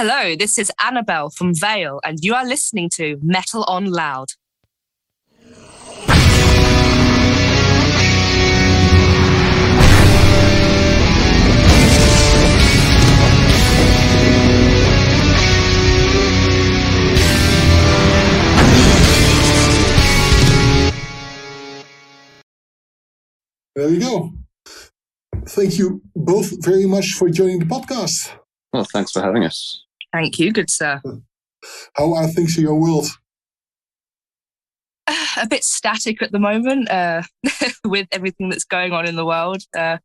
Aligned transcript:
Hello, 0.00 0.36
this 0.36 0.60
is 0.60 0.70
Annabelle 0.80 1.28
from 1.28 1.52
Veil, 1.52 1.98
and 2.04 2.22
you 2.22 2.32
are 2.32 2.46
listening 2.46 2.88
to 2.90 3.18
Metal 3.20 3.64
on 3.64 3.86
Loud. 3.86 4.28
There 23.74 23.88
you 23.88 23.98
go. 23.98 24.30
Thank 25.48 25.76
you 25.76 26.00
both 26.14 26.64
very 26.64 26.86
much 26.86 27.14
for 27.14 27.28
joining 27.28 27.58
the 27.58 27.64
podcast. 27.64 28.38
Well, 28.72 28.84
thanks 28.84 29.10
for 29.10 29.22
having 29.22 29.42
us. 29.42 29.87
Thank 30.12 30.38
you, 30.38 30.52
good 30.52 30.70
sir. 30.70 31.00
How 31.94 32.14
are 32.14 32.28
things 32.28 32.56
in 32.56 32.62
your 32.64 32.80
world? 32.80 33.06
A 35.36 35.46
bit 35.48 35.64
static 35.64 36.22
at 36.22 36.32
the 36.32 36.38
moment 36.38 36.90
uh, 36.90 37.22
with 37.84 38.08
everything 38.12 38.48
that's 38.48 38.64
going 38.64 38.92
on 38.92 39.06
in 39.06 39.16
the 39.16 39.24
world. 39.24 39.62
Uh, 39.76 39.98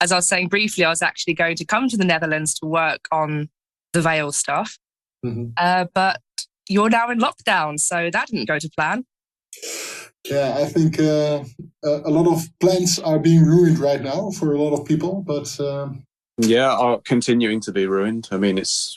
as 0.00 0.12
I 0.12 0.16
was 0.16 0.28
saying 0.28 0.48
briefly, 0.48 0.84
I 0.84 0.90
was 0.90 1.02
actually 1.02 1.34
going 1.34 1.56
to 1.56 1.64
come 1.64 1.88
to 1.88 1.96
the 1.96 2.04
Netherlands 2.04 2.54
to 2.60 2.66
work 2.66 3.08
on 3.10 3.48
the 3.92 4.02
Veil 4.02 4.32
stuff, 4.32 4.78
Mm-hmm. 5.26 5.46
uh, 5.56 5.86
but 5.94 6.20
you're 6.68 6.90
now 6.90 7.10
in 7.10 7.18
lockdown, 7.18 7.80
so 7.80 8.08
that 8.12 8.28
didn't 8.28 8.46
go 8.46 8.58
to 8.60 8.70
plan. 8.76 9.04
Yeah, 10.24 10.56
I 10.58 10.66
think 10.66 11.00
uh, 11.00 11.42
a 11.84 11.88
a 12.04 12.10
lot 12.10 12.28
of 12.28 12.46
plans 12.60 13.00
are 13.00 13.18
being 13.18 13.44
ruined 13.44 13.80
right 13.80 14.00
now 14.00 14.30
for 14.30 14.52
a 14.52 14.62
lot 14.62 14.78
of 14.78 14.86
people, 14.86 15.24
but 15.26 15.58
um, 15.58 16.04
Yeah, 16.38 16.70
are 16.70 17.00
continuing 17.00 17.60
to 17.62 17.72
be 17.72 17.86
ruined. 17.86 18.28
I 18.30 18.36
mean, 18.36 18.58
it's 18.58 18.96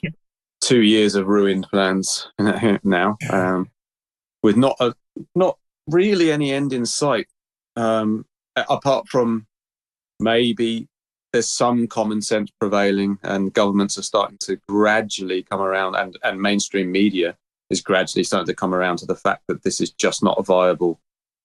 two 0.62 0.81
years 0.81 1.16
of 1.16 1.27
ruined 1.27 1.67
plans 1.72 2.27
now, 2.84 3.17
um, 3.31 3.70
with 4.44 4.58
not 4.58 4.78
a, 4.80 4.94
not 5.36 5.58
really 5.88 6.31
any 6.31 6.52
end 6.53 6.72
in 6.72 6.86
sight. 6.86 7.28
Um, 7.75 8.25
apart 8.56 9.08
from 9.08 9.47
maybe 10.19 10.88
there's 11.34 11.50
some 11.50 11.88
common 11.88 12.22
sense 12.22 12.52
prevailing, 12.59 13.17
and 13.23 13.53
governments 13.53 13.97
are 13.97 14.03
starting 14.03 14.38
to 14.42 14.58
gradually 14.69 15.42
come 15.42 15.62
around, 15.62 15.95
and 15.95 16.17
and 16.23 16.39
mainstream 16.39 16.92
media 16.92 17.36
is 17.72 17.81
gradually 17.81 18.23
starting 18.23 18.47
to 18.47 18.53
come 18.53 18.75
around 18.75 18.97
to 18.97 19.06
the 19.08 19.16
fact 19.16 19.44
that 19.47 19.64
this 19.64 19.81
is 19.81 19.89
just 19.92 20.23
not 20.23 20.38
a 20.38 20.44
viable, 20.44 21.00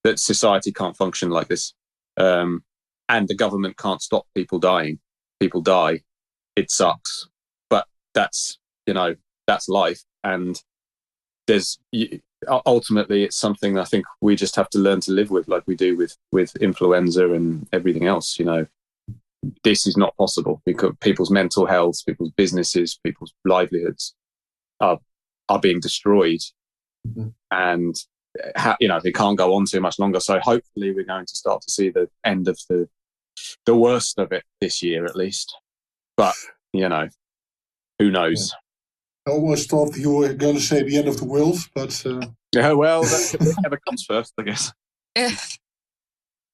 that 0.04 0.18
society 0.18 0.72
can't 0.72 0.96
function 0.96 1.30
like 1.30 1.48
this, 1.48 1.72
um, 2.18 2.62
and 3.08 3.28
the 3.28 3.34
government 3.34 3.78
can't 3.78 4.02
stop 4.02 4.26
people 4.34 4.58
dying. 4.58 4.98
People 5.40 5.60
die, 5.60 6.00
it 6.56 6.70
sucks, 6.70 7.28
but 7.70 7.86
that's 8.14 8.58
you 8.86 8.94
know 8.94 9.14
that's 9.46 9.68
life, 9.68 10.02
and 10.24 10.60
there's 11.46 11.78
ultimately 12.66 13.24
it's 13.24 13.36
something 13.36 13.78
I 13.78 13.84
think 13.84 14.04
we 14.20 14.36
just 14.36 14.56
have 14.56 14.68
to 14.70 14.78
learn 14.78 15.00
to 15.02 15.12
live 15.12 15.30
with, 15.30 15.48
like 15.48 15.64
we 15.66 15.74
do 15.76 15.96
with 15.96 16.16
with 16.32 16.56
influenza 16.56 17.32
and 17.32 17.68
everything 17.72 18.06
else. 18.06 18.38
You 18.38 18.44
know, 18.46 18.66
this 19.62 19.86
is 19.86 19.96
not 19.96 20.16
possible 20.16 20.62
because 20.64 20.92
people's 21.00 21.30
mental 21.30 21.66
health, 21.66 22.04
people's 22.06 22.32
businesses, 22.32 22.98
people's 23.04 23.34
livelihoods 23.44 24.14
are 24.80 24.98
are 25.48 25.60
being 25.60 25.80
destroyed, 25.80 26.40
Mhm. 27.06 27.34
and 27.50 27.94
you 28.80 28.88
know 28.88 29.00
they 29.02 29.12
can't 29.12 29.38
go 29.38 29.54
on 29.54 29.64
too 29.66 29.80
much 29.80 29.98
longer. 29.98 30.20
So 30.20 30.38
hopefully 30.40 30.92
we're 30.92 31.04
going 31.04 31.26
to 31.26 31.36
start 31.36 31.62
to 31.62 31.70
see 31.70 31.90
the 31.90 32.08
end 32.24 32.48
of 32.48 32.58
the 32.68 32.88
the 33.64 33.76
worst 33.76 34.18
of 34.18 34.32
it 34.32 34.44
this 34.60 34.82
year 34.82 35.04
at 35.04 35.16
least. 35.16 35.56
But 36.16 36.34
you 36.72 36.88
know, 36.88 37.08
who 37.98 38.10
knows? 38.10 38.54
I 39.26 39.32
almost 39.32 39.70
thought 39.70 39.96
you 39.96 40.12
were 40.12 40.34
going 40.34 40.54
to 40.54 40.60
say 40.60 40.82
the 40.82 40.98
end 40.98 41.08
of 41.08 41.16
the 41.16 41.24
world, 41.24 41.58
but 41.74 42.04
uh, 42.06 42.20
Yeah, 42.54 42.72
well, 42.72 43.02
that 43.02 43.36
whichever 43.56 43.78
comes 43.86 44.04
first, 44.04 44.32
I 44.38 44.42
guess. 44.42 44.72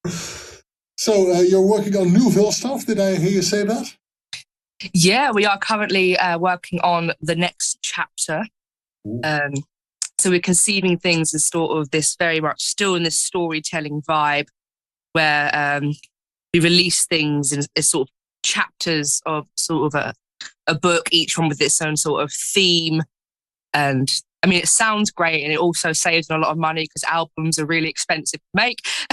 So 0.98 1.34
uh, 1.34 1.41
you're 1.41 1.66
working 1.66 1.97
on 1.97 2.12
new 2.12 2.31
Veil 2.31 2.53
stuff. 2.53 2.87
Did 2.87 3.00
I 3.00 3.16
hear 3.16 3.31
you 3.31 3.42
say 3.42 3.65
that? 3.65 3.92
Yeah, 4.94 5.32
we 5.32 5.44
are 5.44 5.59
currently 5.59 6.16
uh, 6.16 6.38
working 6.38 6.78
on 6.82 7.10
the 7.21 7.34
next 7.34 7.78
chapter. 7.82 8.44
Um, 9.25 9.53
so 10.21 10.31
we're 10.31 10.38
conceiving 10.38 10.97
things 10.97 11.34
as 11.34 11.44
sort 11.44 11.76
of 11.76 11.91
this 11.91 12.15
very 12.15 12.41
much 12.41 12.62
still 12.62 12.94
in 12.94 13.03
this 13.03 13.19
storytelling 13.19 14.03
vibe 14.03 14.47
where 15.12 15.50
um, 15.53 15.92
we 16.52 16.60
release 16.60 17.06
things 17.06 17.52
in 17.52 17.62
as 17.76 17.88
sort 17.88 18.08
of 18.08 18.12
chapters 18.42 19.20
of 19.26 19.46
sort 19.56 19.94
of 19.94 20.00
a, 20.00 20.14
a 20.66 20.74
book, 20.74 21.08
each 21.10 21.38
one 21.38 21.48
with 21.48 21.60
its 21.60 21.80
own 21.80 21.96
sort 21.96 22.22
of 22.22 22.32
theme. 22.32 23.02
And 23.72 24.10
I 24.42 24.46
mean, 24.48 24.58
it 24.58 24.68
sounds 24.68 25.10
great 25.10 25.42
and 25.44 25.52
it 25.52 25.58
also 25.58 25.92
saves 25.92 26.28
a 26.28 26.36
lot 26.36 26.50
of 26.50 26.58
money 26.58 26.82
because 26.82 27.04
albums 27.04 27.58
are 27.58 27.66
really 27.66 27.88
expensive 27.88 28.41
to 28.41 28.54
make. 28.54 28.78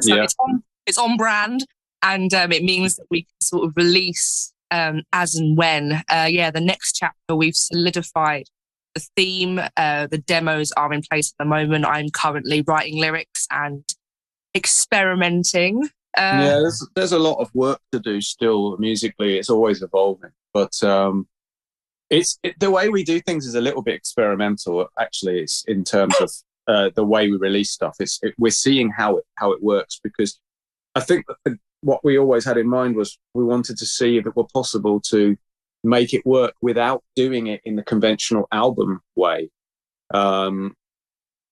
so 0.00 0.14
yeah, 0.14 0.24
it's 0.24 0.36
on 0.38 0.62
it's 0.86 0.98
on 0.98 1.16
brand 1.16 1.64
and 2.02 2.32
um, 2.34 2.52
it 2.52 2.62
means 2.62 2.96
that 2.96 3.06
we 3.10 3.22
can 3.22 3.40
sort 3.40 3.64
of 3.64 3.72
release 3.76 4.52
um, 4.70 5.02
as 5.12 5.34
and 5.34 5.56
when. 5.56 6.02
Uh, 6.08 6.28
yeah 6.28 6.50
the 6.50 6.60
next 6.60 6.94
chapter 6.94 7.34
we've 7.34 7.56
solidified 7.56 8.46
the 8.94 9.06
theme. 9.16 9.60
Uh, 9.76 10.06
the 10.06 10.18
demos 10.18 10.70
are 10.72 10.92
in 10.92 11.02
place 11.02 11.32
at 11.32 11.42
the 11.42 11.48
moment. 11.48 11.86
I'm 11.86 12.10
currently 12.10 12.62
writing 12.66 13.00
lyrics 13.00 13.46
and 13.50 13.84
experimenting 14.54 15.88
uh, 16.16 16.20
yeah. 16.20 16.58
There's 16.60 16.88
there's 16.94 17.12
a 17.12 17.18
lot 17.18 17.40
of 17.40 17.50
work 17.54 17.80
to 17.92 17.98
do 18.00 18.20
still 18.20 18.76
musically. 18.78 19.38
It's 19.38 19.50
always 19.50 19.82
evolving, 19.82 20.30
but 20.52 20.82
um, 20.84 21.26
it's 22.10 22.38
it, 22.42 22.58
the 22.58 22.70
way 22.70 22.88
we 22.88 23.04
do 23.04 23.20
things 23.20 23.46
is 23.46 23.54
a 23.54 23.60
little 23.60 23.82
bit 23.82 23.94
experimental. 23.94 24.88
Actually, 24.98 25.40
it's 25.40 25.64
in 25.66 25.84
terms 25.84 26.14
of 26.20 26.30
uh, 26.68 26.90
the 26.94 27.04
way 27.04 27.30
we 27.30 27.36
release 27.36 27.70
stuff. 27.70 27.96
It's 28.00 28.18
it, 28.22 28.34
we're 28.38 28.50
seeing 28.50 28.90
how 28.90 29.16
it 29.18 29.24
how 29.36 29.52
it 29.52 29.62
works 29.62 30.00
because 30.02 30.38
I 30.94 31.00
think 31.00 31.24
the- 31.44 31.58
what 31.84 32.04
we 32.04 32.16
always 32.16 32.44
had 32.44 32.58
in 32.58 32.68
mind 32.68 32.94
was 32.94 33.18
we 33.34 33.42
wanted 33.42 33.76
to 33.76 33.86
see 33.86 34.16
if 34.16 34.24
it 34.24 34.36
were 34.36 34.46
possible 34.54 35.00
to 35.00 35.36
make 35.82 36.14
it 36.14 36.24
work 36.24 36.54
without 36.62 37.02
doing 37.16 37.48
it 37.48 37.60
in 37.64 37.74
the 37.74 37.82
conventional 37.82 38.46
album 38.52 39.00
way. 39.16 39.50
Um, 40.14 40.76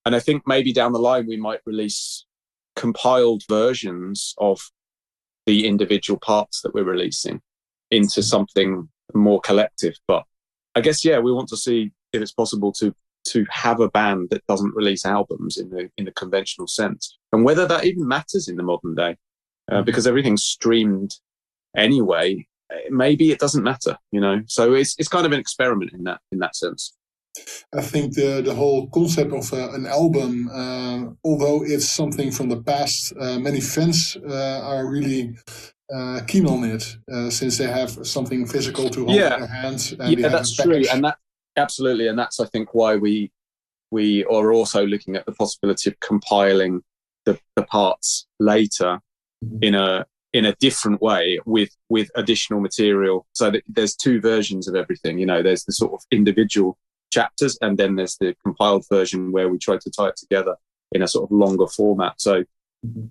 and 0.06 0.14
I 0.14 0.20
think 0.20 0.44
maybe 0.46 0.72
down 0.72 0.92
the 0.92 1.00
line 1.00 1.26
we 1.26 1.36
might 1.36 1.58
release 1.66 2.26
compiled 2.76 3.42
versions 3.48 4.34
of 4.38 4.60
the 5.46 5.66
individual 5.66 6.18
parts 6.18 6.62
that 6.62 6.74
we're 6.74 6.84
releasing 6.84 7.40
into 7.90 8.22
something 8.22 8.88
more 9.14 9.40
collective. 9.40 9.94
But 10.06 10.24
I 10.74 10.80
guess 10.80 11.04
yeah, 11.04 11.18
we 11.18 11.32
want 11.32 11.48
to 11.48 11.56
see 11.56 11.92
if 12.12 12.22
it's 12.22 12.32
possible 12.32 12.72
to 12.74 12.94
to 13.22 13.44
have 13.50 13.80
a 13.80 13.90
band 13.90 14.28
that 14.30 14.46
doesn't 14.46 14.74
release 14.74 15.04
albums 15.04 15.58
in 15.58 15.70
the 15.70 15.90
in 15.96 16.04
the 16.04 16.12
conventional 16.12 16.66
sense, 16.66 17.18
and 17.32 17.44
whether 17.44 17.66
that 17.66 17.84
even 17.84 18.06
matters 18.06 18.48
in 18.48 18.56
the 18.56 18.62
modern 18.62 18.94
day, 18.94 19.16
uh, 19.70 19.82
because 19.82 20.06
everything's 20.06 20.44
streamed 20.44 21.14
anyway. 21.76 22.46
Maybe 22.88 23.32
it 23.32 23.40
doesn't 23.40 23.64
matter, 23.64 23.98
you 24.12 24.20
know. 24.20 24.42
So 24.46 24.74
it's 24.74 24.94
it's 24.98 25.08
kind 25.08 25.26
of 25.26 25.32
an 25.32 25.40
experiment 25.40 25.92
in 25.92 26.04
that 26.04 26.20
in 26.30 26.38
that 26.38 26.54
sense. 26.54 26.94
I 27.74 27.82
think 27.82 28.14
the 28.14 28.42
the 28.42 28.54
whole 28.54 28.88
concept 28.88 29.32
of 29.32 29.52
uh, 29.52 29.70
an 29.72 29.86
album, 29.86 30.48
uh, 30.52 31.10
although 31.24 31.62
it's 31.64 31.88
something 31.90 32.30
from 32.32 32.48
the 32.48 32.60
past, 32.62 33.12
uh, 33.20 33.38
many 33.38 33.60
fans 33.60 34.16
uh, 34.28 34.60
are 34.64 34.86
really 34.86 35.36
uh, 35.94 36.20
keen 36.26 36.46
on 36.46 36.64
it 36.64 36.96
uh, 37.12 37.30
since 37.30 37.58
they 37.58 37.66
have 37.68 37.90
something 38.06 38.46
physical 38.46 38.88
to 38.90 39.04
hold 39.04 39.16
Yeah. 39.16 39.34
in 39.34 39.40
their 39.40 39.48
hands. 39.62 39.92
And 39.92 40.18
yeah, 40.18 40.28
that's 40.28 40.54
true, 40.56 40.82
and 40.92 41.04
that 41.04 41.16
absolutely, 41.56 42.08
and 42.08 42.18
that's 42.18 42.40
I 42.40 42.46
think 42.46 42.74
why 42.74 42.96
we 42.96 43.30
we 43.92 44.24
are 44.24 44.52
also 44.52 44.84
looking 44.86 45.16
at 45.16 45.26
the 45.26 45.32
possibility 45.32 45.90
of 45.90 45.98
compiling 46.00 46.82
the, 47.26 47.38
the 47.56 47.62
parts 47.64 48.26
later 48.38 49.00
Mhm. 49.44 49.64
in 49.64 49.74
a 49.74 50.06
in 50.32 50.44
a 50.44 50.54
different 50.60 51.00
way 51.00 51.38
with 51.46 51.70
with 51.88 52.08
additional 52.14 52.60
material. 52.60 53.26
So 53.32 53.50
that 53.50 53.62
there's 53.68 53.94
two 53.96 54.20
versions 54.20 54.68
of 54.68 54.74
everything. 54.74 55.18
You 55.18 55.26
know, 55.26 55.42
there's 55.42 55.64
the 55.64 55.72
sort 55.72 55.92
of 55.92 56.00
individual 56.10 56.76
chapters, 57.10 57.58
and 57.60 57.76
then 57.78 57.96
there's 57.96 58.16
the 58.18 58.34
compiled 58.44 58.84
version 58.90 59.32
where 59.32 59.48
we 59.48 59.58
try 59.58 59.76
to 59.76 59.90
tie 59.90 60.08
it 60.08 60.16
together 60.16 60.56
in 60.92 61.02
a 61.02 61.08
sort 61.08 61.24
of 61.30 61.36
longer 61.36 61.66
format. 61.66 62.14
So 62.20 62.44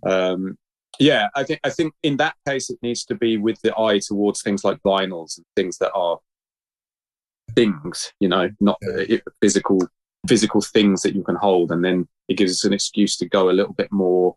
um, 0.04 0.58
yeah, 1.00 1.28
I 1.36 1.44
think 1.44 1.60
I 1.64 1.70
think 1.70 1.94
in 2.04 2.18
that 2.18 2.36
case 2.48 2.70
it 2.70 2.80
needs 2.82 3.06
to 3.06 3.16
be 3.16 3.38
with 3.38 3.62
the 3.62 3.78
eye 3.80 4.00
towards 4.00 4.42
things 4.42 4.64
like 4.64 4.80
vinyls 4.84 5.38
and 5.38 5.46
things 5.56 5.78
that 5.78 5.92
are 5.94 6.18
things, 7.56 8.14
you 8.20 8.28
know, 8.28 8.50
not 8.60 8.78
Yeah. 8.82 9.18
physical 9.42 9.80
physical 10.28 10.62
things 10.62 11.02
that 11.04 11.16
you 11.16 11.24
can 11.24 11.36
hold, 11.36 11.72
and 11.72 11.84
then 11.84 12.08
it 12.28 12.36
gives 12.36 12.52
us 12.52 12.66
an 12.66 12.74
excuse 12.74 13.16
to 13.18 13.26
go 13.28 13.50
a 13.50 13.54
little 13.54 13.74
bit 13.74 13.92
more 13.92 14.36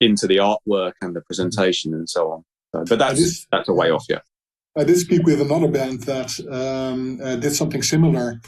into 0.00 0.26
the 0.26 0.36
artwork 0.36 0.92
and 1.02 1.16
the 1.16 1.20
presentation 1.22 1.92
and 1.94 2.08
so 2.08 2.30
on. 2.30 2.44
So, 2.74 2.84
but 2.88 2.98
that's 2.98 3.18
is- 3.20 3.46
that's 3.50 3.68
a 3.68 3.72
way 3.74 3.90
off, 3.90 4.04
yeah. 4.08 4.20
I 4.78 4.84
did 4.84 4.98
speak 4.98 5.24
with 5.24 5.40
another 5.40 5.68
band 5.68 6.02
that 6.02 6.30
um, 6.50 7.18
uh, 7.22 7.36
did 7.36 7.54
something 7.54 7.82
similar, 7.82 8.40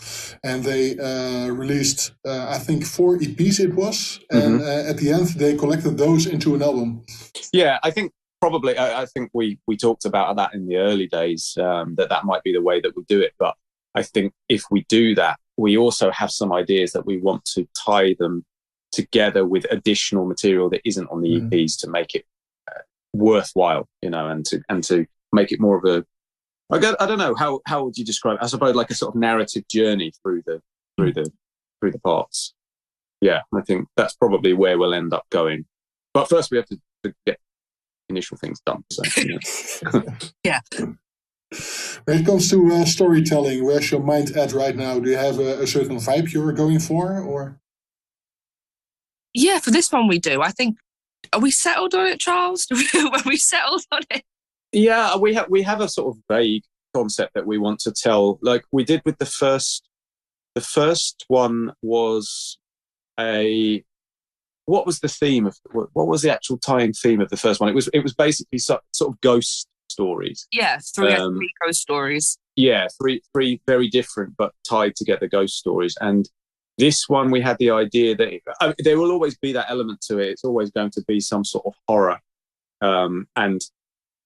and 0.44 0.62
they 0.62 0.98
uh, 0.98 1.48
released, 1.48 2.12
uh, 2.26 2.48
I 2.50 2.58
think, 2.58 2.84
four 2.84 3.16
EPs. 3.16 3.60
It 3.60 3.74
was, 3.74 4.20
and 4.30 4.60
uh, 4.60 4.90
at 4.90 4.98
the 4.98 5.10
end, 5.10 5.28
they 5.28 5.56
collected 5.56 5.96
those 5.96 6.26
into 6.26 6.54
an 6.54 6.62
album. 6.62 7.04
Yeah, 7.52 7.78
I 7.82 7.90
think 7.90 8.12
probably. 8.42 8.76
I, 8.76 9.02
I 9.02 9.06
think 9.06 9.30
we 9.32 9.58
we 9.66 9.76
talked 9.76 10.04
about 10.04 10.36
that 10.36 10.52
in 10.52 10.66
the 10.66 10.76
early 10.76 11.06
days 11.06 11.56
um, 11.58 11.94
that 11.94 12.10
that 12.10 12.24
might 12.24 12.42
be 12.42 12.52
the 12.52 12.62
way 12.62 12.80
that 12.80 12.94
we 12.94 13.04
do 13.04 13.20
it. 13.20 13.32
But 13.38 13.54
I 13.94 14.02
think 14.02 14.34
if 14.50 14.64
we 14.70 14.84
do 14.90 15.14
that, 15.14 15.38
we 15.56 15.78
also 15.78 16.10
have 16.10 16.30
some 16.30 16.52
ideas 16.52 16.92
that 16.92 17.06
we 17.06 17.16
want 17.18 17.44
to 17.56 17.66
tie 17.86 18.14
them 18.18 18.44
together 18.92 19.46
with 19.46 19.64
additional 19.70 20.26
material 20.26 20.68
that 20.70 20.82
isn't 20.84 21.08
on 21.10 21.22
the 21.22 21.40
mm. 21.40 21.48
EPs 21.48 21.78
to 21.80 21.88
make 21.88 22.14
it 22.14 22.26
uh, 22.70 22.80
worthwhile, 23.14 23.88
you 24.02 24.10
know, 24.10 24.28
and 24.28 24.44
to 24.44 24.60
and 24.68 24.84
to 24.84 25.06
make 25.32 25.52
it 25.52 25.60
more 25.60 25.78
of 25.78 25.84
a 25.84 26.04
I, 26.70 26.78
got, 26.78 27.00
I 27.00 27.06
don't 27.06 27.18
know 27.18 27.34
how 27.34 27.60
how 27.66 27.84
would 27.84 27.96
you 27.96 28.04
describe 28.04 28.36
it? 28.36 28.42
I 28.42 28.46
suppose 28.46 28.74
like 28.74 28.90
a 28.90 28.94
sort 28.94 29.14
of 29.14 29.20
narrative 29.20 29.66
journey 29.68 30.12
through 30.22 30.42
the 30.46 30.60
through 30.96 31.14
the 31.14 31.30
through 31.80 31.92
the 31.92 31.98
parts. 32.00 32.54
Yeah, 33.20 33.40
I 33.54 33.62
think 33.62 33.88
that's 33.96 34.14
probably 34.14 34.52
where 34.52 34.78
we'll 34.78 34.94
end 34.94 35.12
up 35.12 35.26
going. 35.30 35.64
But 36.14 36.28
first, 36.28 36.50
we 36.50 36.56
have 36.58 36.66
to, 36.66 36.78
to 37.04 37.14
get 37.26 37.38
initial 38.08 38.36
things 38.36 38.60
done. 38.64 38.84
So, 38.90 39.02
yeah. 40.44 40.60
When 42.04 42.18
it 42.18 42.26
comes 42.26 42.50
to 42.50 42.72
uh, 42.72 42.84
storytelling, 42.84 43.64
where's 43.64 43.90
your 43.90 44.02
mind 44.02 44.36
at 44.36 44.52
right 44.52 44.76
now? 44.76 45.00
Do 45.00 45.10
you 45.10 45.16
have 45.16 45.38
a, 45.38 45.62
a 45.62 45.66
certain 45.66 45.96
vibe 45.96 46.32
you're 46.32 46.52
going 46.52 46.78
for, 46.78 47.18
or? 47.18 47.58
Yeah, 49.34 49.58
for 49.58 49.70
this 49.70 49.90
one 49.90 50.06
we 50.06 50.18
do. 50.18 50.42
I 50.42 50.50
think 50.50 50.78
are 51.32 51.40
we 51.40 51.50
settled 51.50 51.94
on 51.94 52.06
it, 52.06 52.20
Charles? 52.20 52.66
Are 52.94 53.22
we 53.26 53.36
settled 53.36 53.84
on 53.92 54.02
it? 54.10 54.24
Yeah, 54.72 55.16
we 55.16 55.34
have 55.34 55.48
we 55.48 55.62
have 55.62 55.80
a 55.80 55.88
sort 55.88 56.14
of 56.14 56.22
vague 56.28 56.64
concept 56.94 57.34
that 57.34 57.46
we 57.46 57.58
want 57.58 57.80
to 57.80 57.92
tell, 57.92 58.38
like 58.42 58.64
we 58.72 58.84
did 58.84 59.02
with 59.04 59.18
the 59.18 59.26
first. 59.26 59.88
The 60.54 60.60
first 60.60 61.24
one 61.28 61.72
was 61.82 62.58
a. 63.18 63.84
What 64.64 64.84
was 64.84 65.00
the 65.00 65.08
theme 65.08 65.46
of 65.46 65.56
what, 65.72 65.88
was 65.94 66.20
the 66.20 66.30
actual 66.30 66.58
tying 66.58 66.92
theme 66.92 67.22
of 67.22 67.30
the 67.30 67.38
first 67.38 67.58
one? 67.58 67.70
It 67.70 67.74
was 67.74 67.88
it 67.94 68.00
was 68.00 68.12
basically 68.12 68.58
so, 68.58 68.80
sort 68.92 69.14
of 69.14 69.20
ghost 69.22 69.66
stories. 69.88 70.46
Yeah, 70.52 70.78
three, 70.94 71.14
um, 71.14 71.36
three 71.36 71.52
ghost 71.64 71.80
stories. 71.80 72.38
Yeah, 72.56 72.86
three 73.00 73.22
three 73.32 73.62
very 73.66 73.88
different 73.88 74.34
but 74.36 74.52
tied 74.68 74.94
together 74.96 75.26
ghost 75.26 75.56
stories. 75.56 75.96
And 76.00 76.28
this 76.76 77.08
one, 77.08 77.30
we 77.30 77.40
had 77.40 77.56
the 77.58 77.70
idea 77.70 78.14
that 78.16 78.40
I 78.60 78.66
mean, 78.66 78.74
there 78.80 78.98
will 78.98 79.10
always 79.10 79.38
be 79.38 79.52
that 79.52 79.70
element 79.70 80.00
to 80.08 80.18
it. 80.18 80.28
It's 80.28 80.44
always 80.44 80.70
going 80.70 80.90
to 80.90 81.04
be 81.08 81.20
some 81.20 81.44
sort 81.44 81.64
of 81.66 81.74
horror. 81.88 82.18
Um, 82.80 83.26
and 83.36 83.60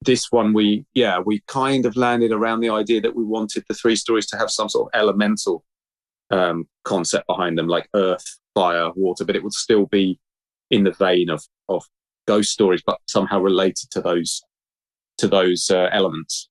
this 0.05 0.31
one, 0.31 0.53
we 0.53 0.85
yeah, 0.95 1.19
we 1.19 1.43
kind 1.47 1.87
of 1.87 1.97
landed 1.97 2.33
around 2.33 2.61
the 2.61 2.71
idea 2.71 3.01
that 3.01 3.17
we 3.17 3.25
wanted 3.25 3.65
the 3.69 3.75
three 3.75 3.97
stories 3.97 4.27
to 4.27 4.39
have 4.39 4.51
some 4.51 4.69
sort 4.69 4.93
of 4.93 5.01
elemental 5.01 5.65
um, 6.31 6.67
concept 6.85 7.27
behind 7.27 7.59
them, 7.59 7.69
like 7.69 7.89
earth, 7.95 8.39
fire, 8.55 8.91
water, 8.95 9.25
but 9.25 9.37
it 9.37 9.43
would 9.43 9.53
still 9.53 9.87
be 9.87 10.19
in 10.71 10.85
the 10.85 10.93
vein 10.93 11.29
of 11.31 11.43
of 11.69 11.85
ghost 12.27 12.51
stories, 12.51 12.83
but 12.85 12.99
somehow 13.09 13.41
related 13.41 13.91
to 13.91 14.01
those 14.01 14.43
to 15.19 15.29
those 15.29 15.71
uh, 15.71 15.89
elements. 15.93 16.49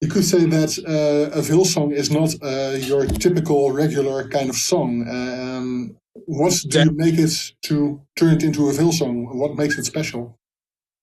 You 0.00 0.10
could 0.10 0.24
say 0.24 0.44
that 0.44 0.72
uh, 0.86 1.38
a 1.38 1.40
Veil 1.40 1.64
song 1.64 1.92
is 1.92 2.10
not 2.10 2.34
uh, 2.42 2.76
your 2.76 3.06
typical 3.06 3.72
regular 3.72 4.28
kind 4.28 4.50
of 4.50 4.56
song. 4.56 5.08
Um, 5.08 5.96
what 6.26 6.54
do 6.68 6.80
you 6.80 6.90
make 6.92 7.18
it 7.18 7.52
to 7.62 8.00
turn 8.16 8.34
it 8.34 8.42
into 8.42 8.68
a 8.68 8.72
Veil 8.72 8.92
song? 8.92 9.38
What 9.38 9.56
makes 9.56 9.78
it 9.78 9.86
special? 9.86 10.38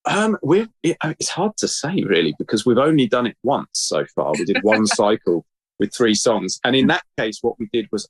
Um, 0.04 0.36
we 0.42 0.66
it, 0.82 0.96
it's 1.02 1.28
hard 1.28 1.56
to 1.58 1.68
say 1.68 2.02
really 2.02 2.34
because 2.38 2.66
we've 2.66 2.78
only 2.78 3.06
done 3.06 3.26
it 3.26 3.36
once 3.42 3.68
so 3.74 4.04
far. 4.14 4.32
We 4.32 4.44
did 4.44 4.58
one 4.62 4.86
cycle 5.00 5.46
with 5.78 5.94
three 5.94 6.14
songs, 6.14 6.58
and 6.64 6.74
in 6.74 6.88
that 6.88 7.04
case, 7.18 7.38
what 7.42 7.58
we 7.58 7.68
did 7.72 7.88
was 7.92 8.08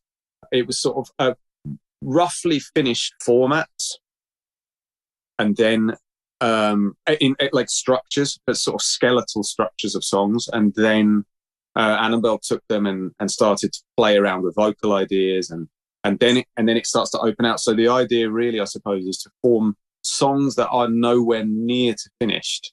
it 0.51 0.67
was 0.67 0.81
sort 0.81 0.97
of 0.97 1.11
a 1.19 1.37
roughly 2.03 2.61
finished 2.61 3.15
format, 3.21 3.69
and 5.39 5.57
then 5.57 5.97
um, 6.43 6.97
in, 7.21 7.37
in, 7.39 7.51
like 7.53 7.71
structures, 7.71 8.39
but 8.47 8.57
sort 8.57 8.75
of 8.75 8.83
skeletal 8.83 9.43
structures 9.43 9.95
of 9.95 10.03
songs. 10.03 10.49
And 10.53 10.75
then 10.75 11.25
uh, 11.77 11.99
Annabelle 12.01 12.39
took 12.39 12.67
them 12.69 12.85
and, 12.87 13.13
and 13.21 13.31
started 13.31 13.73
to 13.73 13.81
play 13.97 14.17
around 14.17 14.43
with 14.43 14.57
vocal 14.57 14.93
ideas, 14.93 15.51
and 15.51 15.69
and 16.05 16.19
then 16.19 16.39
it, 16.39 16.47
and 16.57 16.69
then 16.69 16.77
it 16.77 16.87
starts 16.87 17.13
to 17.13 17.21
open 17.21 17.45
out. 17.45 17.61
So 17.61 17.75
the 17.75 17.89
idea, 17.89 18.29
really, 18.29 18.61
I 18.61 18.65
suppose, 18.65 19.07
is 19.07 19.19
to 19.19 19.31
form 19.41 19.77
songs 20.13 20.55
that 20.57 20.69
are 20.69 20.89
nowhere 20.89 21.45
near 21.45 21.95
to 21.95 22.11
finished 22.21 22.73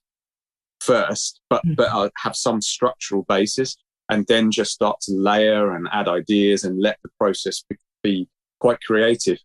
first, 0.82 1.42
but 1.50 1.64
mm. 1.66 1.76
but 1.76 1.92
are, 1.92 2.12
have 2.18 2.36
some 2.36 2.62
structural 2.62 3.24
basis, 3.24 3.76
and 4.10 4.26
then 4.28 4.52
just 4.52 4.72
start 4.72 5.00
to 5.02 5.14
layer 5.14 5.76
and 5.76 5.88
add 5.92 6.08
ideas 6.08 6.64
and 6.64 6.82
let 6.82 6.98
the 7.04 7.10
process 7.20 7.64
be, 7.70 7.78
be 8.04 8.28
quite 8.60 8.82
creative. 8.82 9.40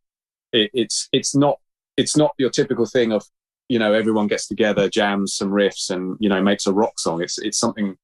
It, 0.52 0.70
it's 0.74 1.08
it's 1.12 1.34
not 1.34 1.58
it's 1.96 2.16
not 2.16 2.32
your 2.38 2.50
typical 2.50 2.86
thing 2.86 3.12
of 3.12 3.24
you 3.68 3.78
know 3.78 3.92
everyone 3.92 4.26
gets 4.26 4.46
together 4.46 4.88
jams 4.88 5.34
some 5.34 5.50
riffs 5.50 5.90
and 5.90 6.16
you 6.20 6.28
know 6.28 6.42
makes 6.42 6.66
a 6.66 6.72
rock 6.72 6.98
song 6.98 7.22
it's 7.22 7.38
it's 7.38 7.58
something 7.58 7.96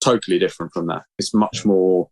totally 0.00 0.38
different 0.38 0.72
from 0.72 0.86
that 0.86 1.02
it's 1.18 1.34
much 1.34 1.64
more 1.64 2.08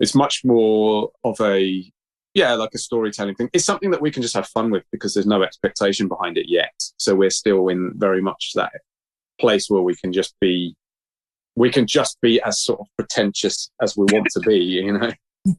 it's 0.00 0.14
much 0.14 0.42
more 0.44 1.10
of 1.24 1.38
a 1.40 1.90
yeah 2.36 2.54
like 2.54 2.70
a 2.74 2.78
storytelling 2.78 3.34
thing. 3.34 3.50
It's 3.52 3.64
something 3.64 3.90
that 3.90 4.00
we 4.00 4.10
can 4.10 4.22
just 4.22 4.34
have 4.34 4.46
fun 4.48 4.70
with 4.70 4.84
because 4.92 5.14
there's 5.14 5.26
no 5.26 5.42
expectation 5.42 6.06
behind 6.06 6.38
it 6.38 6.46
yet. 6.48 6.72
So 6.98 7.14
we're 7.14 7.30
still 7.30 7.68
in 7.68 7.92
very 7.96 8.22
much 8.22 8.52
that 8.54 8.72
place 9.40 9.68
where 9.68 9.82
we 9.82 9.96
can 9.96 10.12
just 10.12 10.34
be 10.40 10.76
we 11.56 11.70
can 11.70 11.86
just 11.86 12.20
be 12.20 12.40
as 12.42 12.60
sort 12.60 12.80
of 12.80 12.86
pretentious 12.98 13.70
as 13.82 13.96
we 13.96 14.04
want 14.12 14.28
to 14.30 14.40
be 14.40 14.58
you 14.58 14.92
know? 14.92 15.10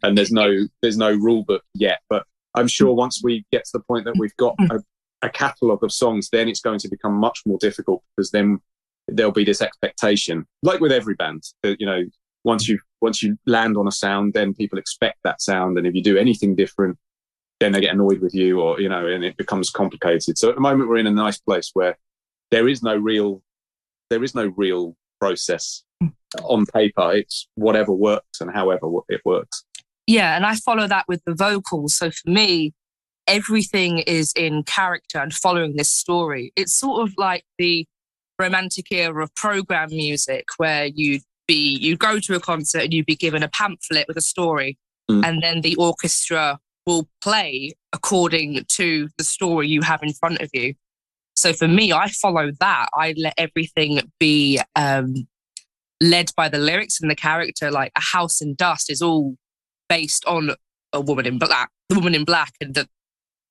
And 0.04 0.18
there's 0.18 0.32
no 0.32 0.68
there's 0.82 0.98
no 0.98 1.12
rule 1.12 1.44
book 1.44 1.64
yet. 1.74 2.00
But 2.10 2.24
i'm 2.56 2.68
sure 2.68 2.94
once 2.94 3.22
we 3.22 3.46
get 3.52 3.66
to 3.66 3.72
the 3.74 3.84
point 3.84 4.06
that 4.06 4.16
we've 4.18 4.36
got 4.38 4.56
a 4.72 4.80
a 5.22 5.30
catalogue 5.30 5.84
of 5.84 5.92
songs, 5.92 6.30
then 6.32 6.48
it's 6.48 6.62
going 6.62 6.80
to 6.80 6.90
become 6.90 7.14
much 7.14 7.42
more 7.46 7.58
difficult 7.60 8.04
because 8.16 8.32
then 8.32 8.60
there'll 9.08 9.32
be 9.32 9.44
this 9.44 9.62
expectation, 9.62 10.46
like 10.64 10.80
with 10.80 10.92
every 10.92 11.16
band, 11.16 11.44
that, 11.64 11.80
you 11.80 11.86
know, 11.86 12.04
once 12.44 12.68
you 12.68 12.80
once 13.02 13.22
you 13.22 13.38
land 13.46 13.78
on 13.78 13.88
a 13.88 13.92
sound, 13.92 14.34
then 14.34 14.54
people 14.54 14.80
expect 14.80 15.20
that 15.24 15.42
sound, 15.42 15.78
and 15.78 15.88
if 15.88 15.96
you 15.96 16.04
do 16.04 16.18
anything 16.18 16.56
different, 16.56 16.98
then 17.60 17.72
they 17.72 17.82
get 17.82 17.94
annoyed 17.94 18.20
with 18.22 18.34
you, 18.34 18.60
or 18.60 18.80
you 18.80 18.90
know, 18.90 19.06
and 19.08 19.24
it 19.24 19.38
becomes 19.38 19.70
complicated. 19.70 20.38
So 20.38 20.50
at 20.50 20.56
the 20.56 20.62
moment, 20.62 20.90
we're 20.90 20.98
in 20.98 21.08
a 21.08 21.12
nice 21.12 21.40
place 21.40 21.72
where 21.74 21.98
there 22.52 22.68
is 22.68 22.82
no 22.82 22.96
real 22.96 23.42
there 24.10 24.24
is 24.24 24.34
no 24.34 24.54
real 24.56 24.96
process 25.20 25.84
hmm. 26.02 26.08
on 26.44 26.66
paper. 26.66 27.12
It's 27.14 27.48
whatever 27.56 27.92
works 27.92 28.42
and 28.42 28.52
however 28.52 28.88
it 29.10 29.22
works. 29.26 29.64
Yeah, 30.06 30.36
and 30.36 30.46
I 30.46 30.56
follow 30.56 30.88
that 30.88 31.06
with 31.08 31.22
the 31.26 31.36
vocals. 31.36 31.96
So 31.96 32.12
for 32.12 32.30
me, 32.30 32.74
everything 33.28 34.00
is 34.00 34.32
in 34.36 34.64
character 34.64 35.20
and 35.20 35.34
following 35.34 35.76
this 35.76 35.92
story. 35.92 36.54
It's 36.56 36.74
sort 36.74 37.08
of 37.08 37.14
like 37.18 37.44
the 37.58 37.86
romantic 38.40 38.92
era 38.92 39.24
of 39.24 39.36
program 39.36 39.90
music 39.90 40.46
where 40.58 40.86
you'd 40.86 41.24
be 41.48 41.78
you 41.80 41.98
go 41.98 42.20
to 42.20 42.36
a 42.36 42.40
concert 42.40 42.84
and 42.84 42.94
you'd 42.94 43.06
be 43.06 43.16
given 43.16 43.44
a 43.44 43.50
pamphlet 43.50 44.08
with 44.08 44.18
a 44.18 44.22
story 44.22 44.78
mm. 45.10 45.26
and 45.26 45.42
then 45.42 45.62
the 45.62 45.76
orchestra 45.76 46.60
will 46.86 47.08
play 47.22 47.74
according 47.94 48.64
to 48.70 49.10
the 49.18 49.24
story 49.24 49.68
you 49.68 49.82
have 49.82 50.02
in 50.02 50.14
front 50.14 50.42
of 50.42 50.50
you. 50.54 50.74
So 51.36 51.54
for 51.54 51.68
me, 51.68 51.94
I 51.94 52.08
follow 52.08 52.52
that. 52.60 52.88
I 52.94 53.14
let 53.18 53.36
everything 53.38 54.02
be 54.20 54.60
um, 54.76 55.28
led 56.02 56.32
by 56.36 56.50
the 56.50 56.58
lyrics 56.58 57.00
and 57.00 57.12
the 57.12 57.16
character. 57.16 57.70
Like 57.70 57.92
a 57.96 58.02
house 58.02 58.42
in 58.42 58.56
dust 58.56 58.90
is 58.90 59.02
all 59.02 59.36
based 59.88 60.26
on 60.26 60.52
a 60.94 61.02
woman 61.02 61.28
in 61.28 61.38
black, 61.38 61.70
the 61.90 61.96
woman 61.96 62.16
in 62.16 62.24
black, 62.24 62.54
and 62.60 62.74
the 62.74 62.88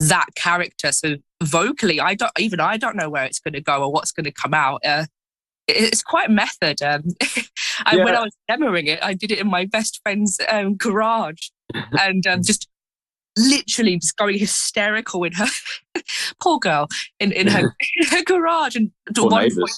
that 0.01 0.27
character. 0.35 0.91
So 0.93 1.17
vocally, 1.43 2.01
I 2.01 2.15
don't 2.15 2.33
even 2.39 2.59
I 2.59 2.77
don't 2.77 2.97
know 2.97 3.09
where 3.09 3.25
it's 3.25 3.39
going 3.39 3.55
to 3.55 3.61
go 3.61 3.83
or 3.83 3.93
what's 3.93 4.13
going 4.13 4.25
to 4.25 4.33
come 4.33 4.55
out. 4.55 4.81
Uh, 4.85 5.07
it's 5.69 6.03
quite 6.03 6.31
method. 6.31 6.83
Um, 6.83 7.05
I, 7.85 7.97
yeah. 7.97 8.05
When 8.05 8.15
I 8.15 8.23
was 8.23 8.37
demoing 8.51 8.87
it, 8.87 8.99
I 9.03 9.15
did 9.15 9.33
it 9.33 9.39
in 9.39 9.49
my 9.49 9.67
best 9.67 10.01
friend's 10.03 10.39
um, 10.49 10.77
garage, 10.77 11.49
and 12.01 12.27
um, 12.27 12.43
just 12.43 12.69
literally 13.39 13.99
just 13.99 14.17
going 14.17 14.39
hysterical 14.39 15.25
in 15.25 15.33
her 15.33 15.47
poor 16.41 16.59
girl 16.59 16.89
in, 17.21 17.33
in 17.33 17.47
her 17.47 17.77
in 17.97 18.07
her 18.09 18.25
garage 18.25 18.75
and 18.75 18.91
one 19.15 19.55
point, 19.55 19.71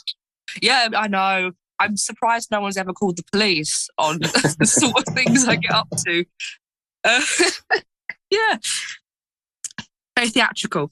yeah 0.63 0.87
I 0.97 1.09
know 1.09 1.51
I'm 1.81 1.97
surprised 1.97 2.53
no 2.53 2.61
one's 2.61 2.77
ever 2.77 2.93
called 2.93 3.17
the 3.17 3.25
police 3.33 3.89
on 3.99 4.21
the 4.21 4.65
sort 4.65 5.09
of 5.09 5.13
things 5.13 5.49
I 5.49 5.57
get 5.57 5.73
up 5.73 5.89
to 6.07 6.25
uh, 7.03 7.21
yeah 8.31 8.59
very 10.19 10.31
theatrical. 10.31 10.91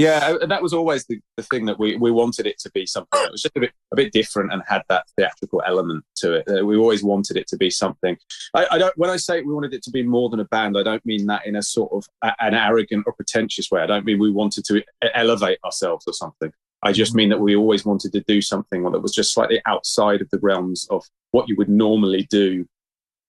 Yeah, 0.00 0.36
that 0.46 0.62
was 0.62 0.72
always 0.72 1.04
the, 1.06 1.20
the 1.36 1.42
thing 1.42 1.66
that 1.66 1.78
we, 1.78 1.96
we 1.96 2.10
wanted 2.10 2.46
it 2.46 2.58
to 2.60 2.70
be 2.70 2.86
something 2.86 3.20
that 3.20 3.30
was 3.30 3.42
just 3.42 3.56
a 3.56 3.60
bit 3.60 3.72
a 3.92 3.96
bit 3.96 4.12
different 4.12 4.52
and 4.52 4.62
had 4.66 4.82
that 4.88 5.06
theatrical 5.16 5.62
element 5.66 6.04
to 6.16 6.34
it. 6.34 6.48
Uh, 6.48 6.64
we 6.64 6.76
always 6.76 7.02
wanted 7.02 7.36
it 7.36 7.46
to 7.48 7.56
be 7.56 7.70
something. 7.70 8.16
I, 8.54 8.66
I, 8.72 8.78
don't 8.78 8.96
when 8.96 9.10
I 9.10 9.16
say 9.16 9.42
we 9.42 9.52
wanted 9.52 9.74
it 9.74 9.82
to 9.84 9.90
be 9.90 10.02
more 10.02 10.30
than 10.30 10.40
a 10.40 10.44
band, 10.44 10.78
I 10.78 10.82
don't 10.82 11.04
mean 11.04 11.26
that 11.26 11.46
in 11.46 11.56
a 11.56 11.62
sort 11.62 11.92
of 11.92 12.06
a, 12.22 12.32
an 12.40 12.54
arrogant 12.54 13.04
or 13.06 13.12
pretentious 13.12 13.70
way. 13.70 13.82
I 13.82 13.86
don't 13.86 14.04
mean 14.04 14.18
we 14.18 14.30
wanted 14.30 14.64
to 14.66 14.82
elevate 15.14 15.58
ourselves 15.64 16.04
or 16.06 16.14
something. 16.14 16.52
I 16.82 16.92
just 16.92 17.14
mean 17.14 17.28
that 17.28 17.40
we 17.40 17.54
always 17.54 17.84
wanted 17.84 18.12
to 18.12 18.20
do 18.22 18.40
something 18.40 18.84
that 18.84 19.00
was 19.00 19.14
just 19.14 19.34
slightly 19.34 19.60
outside 19.66 20.22
of 20.22 20.30
the 20.30 20.38
realms 20.38 20.86
of 20.90 21.04
what 21.32 21.48
you 21.48 21.56
would 21.56 21.68
normally 21.68 22.26
do. 22.30 22.66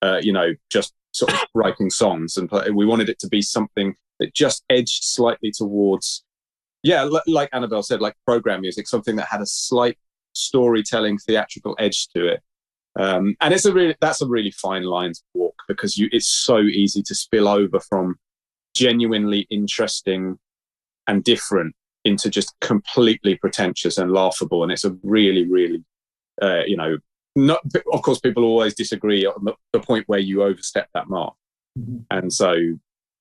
Uh, 0.02 0.20
you 0.22 0.34
know, 0.34 0.56
just 0.70 0.94
sort 1.12 1.34
of 1.34 1.40
writing 1.54 1.90
songs, 1.90 2.38
and 2.38 2.50
play. 2.50 2.70
we 2.70 2.86
wanted 2.86 3.10
it 3.10 3.20
to 3.20 3.28
be 3.28 3.42
something 3.42 3.96
that 4.20 4.34
just 4.34 4.64
edged 4.70 5.04
slightly 5.04 5.52
towards, 5.52 6.24
yeah, 6.84 7.02
l- 7.02 7.22
like 7.28 7.50
Annabelle 7.54 7.84
said, 7.84 8.02
like 8.02 8.16
program 8.26 8.62
music, 8.62 8.88
something 8.88 9.16
that 9.18 9.28
had 9.30 9.42
a 9.42 9.46
slight 9.46 9.98
storytelling 10.34 11.18
theatrical 11.18 11.76
edge 11.80 12.08
to 12.16 12.28
it. 12.28 12.42
Um, 13.00 13.36
and 13.40 13.54
it's 13.54 13.66
a 13.66 13.74
really 13.74 13.96
that's 14.02 14.22
a 14.22 14.28
really 14.28 14.52
fine 14.52 14.84
line 14.84 15.14
to 15.14 15.22
walk 15.34 15.56
because 15.68 15.98
you 15.98 16.10
it's 16.12 16.28
so 16.28 16.60
easy 16.60 17.02
to 17.04 17.16
spill 17.16 17.48
over 17.48 17.80
from 17.80 18.16
genuinely 18.76 19.48
interesting 19.50 20.38
and 21.08 21.24
different 21.24 21.76
into 22.04 22.30
just 22.30 22.54
completely 22.62 23.36
pretentious 23.36 23.98
and 23.98 24.12
laughable. 24.12 24.64
And 24.64 24.72
it's 24.72 24.86
a 24.86 24.98
really, 25.04 25.48
really, 25.48 25.84
uh, 26.42 26.64
you 26.66 26.78
know, 26.78 26.98
not, 27.36 27.62
of 27.94 28.02
course, 28.02 28.20
people 28.20 28.44
always 28.44 28.74
disagree 28.74 29.26
on 29.26 29.44
the, 29.46 29.54
the 29.72 29.80
point 29.80 30.08
where 30.08 30.20
you 30.20 30.44
overstep 30.44 30.90
that 30.94 31.10
mark. 31.10 31.36
Mm-hmm. 31.78 31.98
And 32.10 32.34
so, 32.34 32.56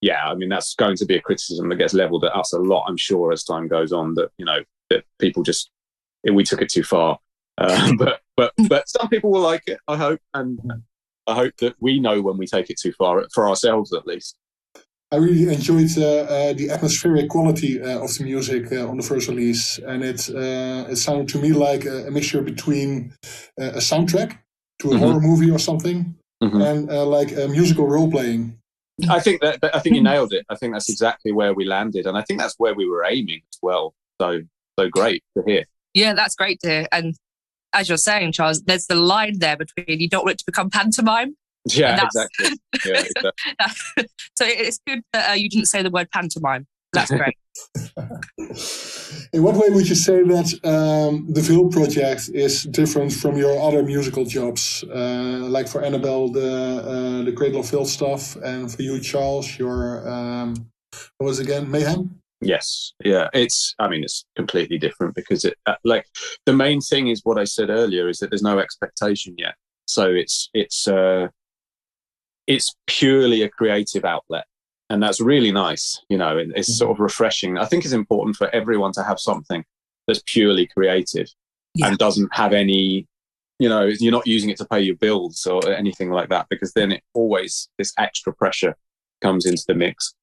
yeah, 0.00 0.26
I 0.26 0.34
mean, 0.34 0.48
that's 0.48 0.74
going 0.74 0.96
to 0.96 1.06
be 1.06 1.16
a 1.16 1.20
criticism 1.20 1.68
that 1.68 1.76
gets 1.76 1.94
leveled 1.94 2.24
at 2.24 2.34
us 2.34 2.52
a 2.52 2.58
lot, 2.58 2.86
I'm 2.88 2.96
sure, 2.96 3.32
as 3.32 3.44
time 3.44 3.68
goes 3.68 3.92
on, 3.92 4.14
that, 4.14 4.30
you 4.38 4.44
know, 4.44 4.60
that 4.88 5.04
people 5.18 5.42
just, 5.42 5.70
we 6.30 6.44
took 6.44 6.62
it 6.62 6.70
too 6.70 6.84
far. 6.84 7.18
Uh, 7.58 7.92
but, 7.98 8.20
but, 8.36 8.52
but 8.68 8.88
some 8.88 9.08
people 9.08 9.30
will 9.30 9.42
like 9.42 9.64
it, 9.66 9.78
I 9.88 9.96
hope. 9.96 10.20
And 10.34 10.58
I 11.26 11.34
hope 11.34 11.56
that 11.58 11.76
we 11.80 12.00
know 12.00 12.22
when 12.22 12.38
we 12.38 12.46
take 12.46 12.70
it 12.70 12.78
too 12.80 12.92
far, 12.92 13.24
for 13.34 13.48
ourselves 13.48 13.92
at 13.92 14.06
least. 14.06 14.36
I 15.12 15.16
really 15.16 15.52
enjoyed 15.52 15.90
uh, 15.98 16.02
uh, 16.02 16.52
the 16.52 16.70
atmospheric 16.70 17.28
quality 17.30 17.82
uh, 17.82 17.98
of 17.98 18.16
the 18.16 18.24
music 18.24 18.70
uh, 18.70 18.88
on 18.88 18.96
the 18.96 19.02
first 19.02 19.26
release, 19.28 19.78
and 19.78 20.04
it 20.04 20.30
uh, 20.30 20.88
it 20.88 20.96
sounded 20.96 21.28
to 21.30 21.38
me 21.38 21.52
like 21.52 21.84
a, 21.84 22.06
a 22.06 22.10
mixture 22.12 22.42
between 22.42 23.12
uh, 23.60 23.72
a 23.74 23.78
soundtrack 23.78 24.38
to 24.78 24.92
a 24.92 24.94
mm-hmm. 24.94 25.02
horror 25.02 25.20
movie 25.20 25.50
or 25.50 25.58
something, 25.58 26.14
mm-hmm. 26.40 26.60
and 26.60 26.86
like 27.10 27.32
a 27.32 27.48
musical 27.48 27.88
role 27.88 28.08
playing. 28.08 28.59
I 29.08 29.20
think 29.20 29.40
that 29.40 29.58
I 29.74 29.78
think 29.78 29.96
you 29.96 30.02
nailed 30.02 30.32
it. 30.32 30.44
I 30.48 30.56
think 30.56 30.72
that's 30.74 30.88
exactly 30.88 31.32
where 31.32 31.54
we 31.54 31.64
landed, 31.64 32.06
and 32.06 32.16
I 32.16 32.22
think 32.22 32.40
that's 32.40 32.54
where 32.58 32.74
we 32.74 32.88
were 32.88 33.04
aiming 33.04 33.42
as 33.52 33.58
well. 33.62 33.94
So 34.20 34.40
so 34.78 34.88
great 34.88 35.22
to 35.36 35.44
hear. 35.46 35.64
Yeah, 35.94 36.14
that's 36.14 36.34
great 36.34 36.60
to 36.60 36.68
hear. 36.68 36.86
And 36.92 37.14
as 37.72 37.88
you're 37.88 37.98
saying, 37.98 38.32
Charles, 38.32 38.62
there's 38.62 38.86
the 38.86 38.94
line 38.94 39.38
there 39.38 39.56
between 39.56 40.00
you 40.00 40.08
don't 40.08 40.24
want 40.24 40.34
it 40.34 40.38
to 40.38 40.46
become 40.46 40.70
pantomime 40.70 41.36
yeah, 41.66 42.04
exactly. 42.04 42.50
Yeah, 42.84 43.00
exactly. 43.16 44.06
so 44.34 44.44
it's 44.46 44.80
good 44.86 45.02
that 45.12 45.30
uh, 45.30 45.34
you 45.34 45.48
didn't 45.48 45.66
say 45.66 45.82
the 45.82 45.90
word 45.90 46.10
pantomime. 46.10 46.66
That's 46.92 47.10
great. 47.10 47.36
In 49.32 49.42
what 49.42 49.54
way 49.54 49.68
would 49.70 49.88
you 49.88 49.94
say 49.94 50.22
that 50.22 50.52
um, 50.64 51.26
the 51.32 51.40
Veil 51.40 51.68
project 51.68 52.30
is 52.34 52.64
different 52.64 53.12
from 53.12 53.36
your 53.36 53.60
other 53.60 53.82
musical 53.82 54.24
jobs? 54.24 54.84
Uh, 54.92 55.46
like 55.48 55.68
for 55.68 55.82
Annabelle, 55.82 56.28
the 56.28 57.20
uh, 57.20 57.24
the 57.24 57.32
Cradle 57.32 57.60
of 57.60 57.68
Filth 57.68 57.88
stuff, 57.88 58.36
and 58.36 58.72
for 58.72 58.82
you, 58.82 59.00
Charles, 59.00 59.58
your 59.58 60.08
um, 60.08 60.54
what 61.18 61.26
was 61.26 61.38
it 61.38 61.44
again 61.44 61.70
Mayhem? 61.70 62.20
Yes, 62.40 62.94
yeah. 63.04 63.28
It's 63.34 63.74
I 63.78 63.88
mean 63.88 64.02
it's 64.02 64.24
completely 64.34 64.78
different 64.78 65.14
because 65.14 65.44
it 65.44 65.56
uh, 65.66 65.74
like 65.84 66.06
the 66.46 66.54
main 66.54 66.80
thing 66.80 67.08
is 67.08 67.20
what 67.24 67.38
I 67.38 67.44
said 67.44 67.70
earlier 67.70 68.08
is 68.08 68.18
that 68.18 68.30
there's 68.30 68.42
no 68.42 68.58
expectation 68.58 69.34
yet. 69.38 69.54
So 69.86 70.10
it's 70.10 70.48
it's 70.54 70.88
uh 70.88 71.28
it's 72.46 72.74
purely 72.86 73.42
a 73.42 73.48
creative 73.48 74.04
outlet 74.04 74.44
and 74.90 75.02
that's 75.02 75.20
really 75.20 75.52
nice 75.52 76.02
you 76.10 76.18
know 76.18 76.36
it's 76.36 76.50
mm-hmm. 76.50 76.62
sort 76.62 76.90
of 76.90 77.00
refreshing 77.00 77.56
i 77.56 77.64
think 77.64 77.84
it's 77.84 77.94
important 77.94 78.36
for 78.36 78.54
everyone 78.54 78.92
to 78.92 79.02
have 79.02 79.18
something 79.18 79.64
that's 80.06 80.22
purely 80.26 80.66
creative 80.66 81.28
yeah. 81.74 81.86
and 81.86 81.96
doesn't 81.96 82.34
have 82.34 82.52
any 82.52 83.06
you 83.58 83.68
know 83.68 83.84
you're 84.00 84.12
not 84.12 84.26
using 84.26 84.50
it 84.50 84.58
to 84.58 84.66
pay 84.66 84.80
your 84.80 84.96
bills 84.96 85.46
or 85.46 85.72
anything 85.72 86.10
like 86.10 86.28
that 86.28 86.46
because 86.50 86.72
then 86.72 86.92
it 86.92 87.02
always 87.14 87.68
this 87.78 87.94
extra 87.98 88.34
pressure 88.34 88.76
comes 89.22 89.46
into 89.46 89.62
the 89.68 89.74
mix 89.74 90.14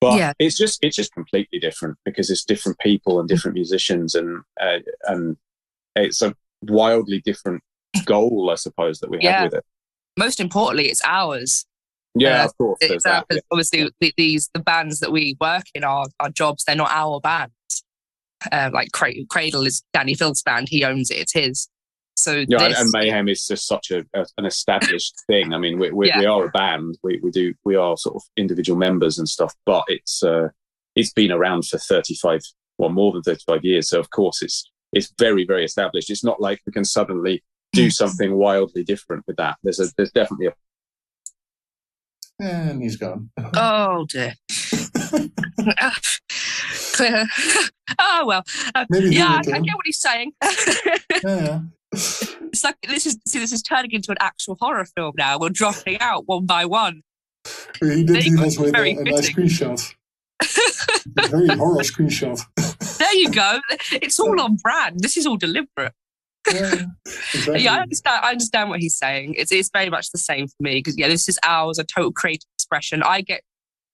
but 0.00 0.18
yeah. 0.18 0.32
it's 0.38 0.56
just 0.56 0.82
it's 0.82 0.96
just 0.96 1.12
completely 1.12 1.58
different 1.58 1.96
because 2.04 2.30
it's 2.30 2.44
different 2.44 2.78
people 2.78 3.20
and 3.20 3.28
different 3.28 3.54
musicians 3.54 4.14
and 4.14 4.42
uh, 4.60 4.78
and 5.04 5.36
it's 5.96 6.22
a 6.22 6.34
wildly 6.62 7.20
different 7.20 7.62
goal 8.04 8.50
i 8.50 8.54
suppose 8.54 8.98
that 9.00 9.10
we 9.10 9.18
yeah. 9.20 9.40
have 9.40 9.44
with 9.44 9.58
it 9.58 9.64
most 10.16 10.40
importantly 10.40 10.88
it's 10.88 11.02
ours 11.04 11.66
yeah, 12.14 12.42
uh, 12.42 12.44
of 12.46 12.58
course. 12.58 12.78
It's 12.80 13.04
that, 13.04 13.26
yeah. 13.30 13.38
obviously 13.50 13.90
the, 14.00 14.12
these 14.16 14.50
the 14.54 14.60
bands 14.60 15.00
that 15.00 15.12
we 15.12 15.36
work 15.40 15.64
in 15.74 15.84
are 15.84 16.06
our 16.20 16.30
jobs. 16.30 16.64
They're 16.64 16.76
not 16.76 16.90
our 16.90 17.20
bands. 17.20 17.52
Uh, 18.52 18.70
like 18.72 18.90
Cradle 18.92 19.66
is 19.66 19.82
Dani 19.96 20.16
Filth's 20.16 20.42
band. 20.42 20.68
He 20.68 20.84
owns 20.84 21.10
it. 21.10 21.16
It's 21.16 21.32
his. 21.32 21.68
So 22.16 22.44
yeah, 22.46 22.68
this, 22.68 22.80
and 22.80 22.90
Mayhem 22.92 23.28
is 23.28 23.46
just 23.46 23.66
such 23.66 23.90
a, 23.90 24.04
a 24.14 24.24
an 24.38 24.44
established 24.44 25.14
thing. 25.26 25.52
I 25.52 25.58
mean, 25.58 25.78
we 25.78 25.90
we, 25.90 26.08
yeah. 26.08 26.20
we, 26.20 26.26
are 26.26 26.46
a 26.46 26.50
band. 26.50 26.96
We 27.02 27.18
we 27.22 27.30
do 27.30 27.54
we 27.64 27.74
are 27.74 27.96
sort 27.96 28.16
of 28.16 28.22
individual 28.36 28.78
members 28.78 29.18
and 29.18 29.28
stuff, 29.28 29.52
but 29.66 29.84
it's 29.88 30.22
uh, 30.22 30.48
it's 30.94 31.12
been 31.12 31.32
around 31.32 31.66
for 31.66 31.78
thirty 31.78 32.14
five, 32.14 32.40
well, 32.78 32.90
more 32.90 33.12
than 33.12 33.22
thirty 33.22 33.42
five 33.46 33.64
years. 33.64 33.88
So 33.88 33.98
of 33.98 34.10
course, 34.10 34.42
it's 34.42 34.70
it's 34.92 35.12
very 35.18 35.44
very 35.44 35.64
established. 35.64 36.10
It's 36.10 36.24
not 36.24 36.40
like 36.40 36.60
we 36.66 36.72
can 36.72 36.84
suddenly 36.84 37.42
do 37.72 37.90
something 37.90 38.36
wildly 38.36 38.84
different 38.84 39.24
with 39.26 39.36
that. 39.36 39.56
There's 39.64 39.80
a 39.80 39.88
there's 39.96 40.12
definitely 40.12 40.46
a 40.46 40.54
and 42.40 42.82
he's 42.82 42.96
gone. 42.96 43.30
Oh 43.56 44.06
dear. 44.08 44.34
oh 47.98 48.26
well. 48.26 48.42
Uh, 48.74 48.84
yeah, 48.90 49.34
I, 49.34 49.38
I, 49.38 49.60
get 49.60 49.74
what 49.74 49.84
he's 49.84 50.00
saying. 50.00 50.32
yeah. 51.24 51.60
It's 51.92 52.64
like 52.64 52.76
this 52.88 53.06
is 53.06 53.18
see 53.26 53.38
this 53.38 53.52
is 53.52 53.62
turning 53.62 53.92
into 53.92 54.10
an 54.10 54.16
actual 54.20 54.56
horror 54.60 54.84
film 54.96 55.12
now. 55.16 55.38
We're 55.38 55.50
dropping 55.50 56.00
out 56.00 56.26
one 56.26 56.46
by 56.46 56.64
one. 56.64 57.02
He 57.80 58.04
did 58.04 58.10
leave 58.10 58.40
us 58.40 58.58
with 58.58 58.74
a, 58.74 58.80
a 58.80 58.94
nice 59.04 59.30
screenshot. 59.30 59.94
a 61.18 61.28
very 61.28 61.48
horror 61.48 61.82
screenshot. 61.82 62.42
there 62.98 63.14
you 63.14 63.30
go. 63.30 63.60
It's 63.92 64.18
all 64.18 64.40
on 64.40 64.56
brand. 64.56 65.00
This 65.00 65.16
is 65.16 65.26
all 65.26 65.36
deliberate. 65.36 65.92
Yeah, 66.52 66.84
exactly. 67.06 67.60
yeah, 67.62 67.74
I 67.74 67.80
understand. 67.80 68.24
I 68.24 68.30
understand 68.30 68.70
what 68.70 68.80
he's 68.80 68.96
saying. 68.96 69.34
It's 69.36 69.52
it's 69.52 69.70
very 69.72 69.90
much 69.90 70.10
the 70.10 70.18
same 70.18 70.48
for 70.48 70.56
me 70.60 70.76
because 70.76 70.98
yeah, 70.98 71.08
this 71.08 71.28
is 71.28 71.38
ours, 71.42 71.78
a 71.78 71.84
total 71.84 72.12
creative 72.12 72.48
expression. 72.54 73.02
I 73.02 73.20
get 73.20 73.42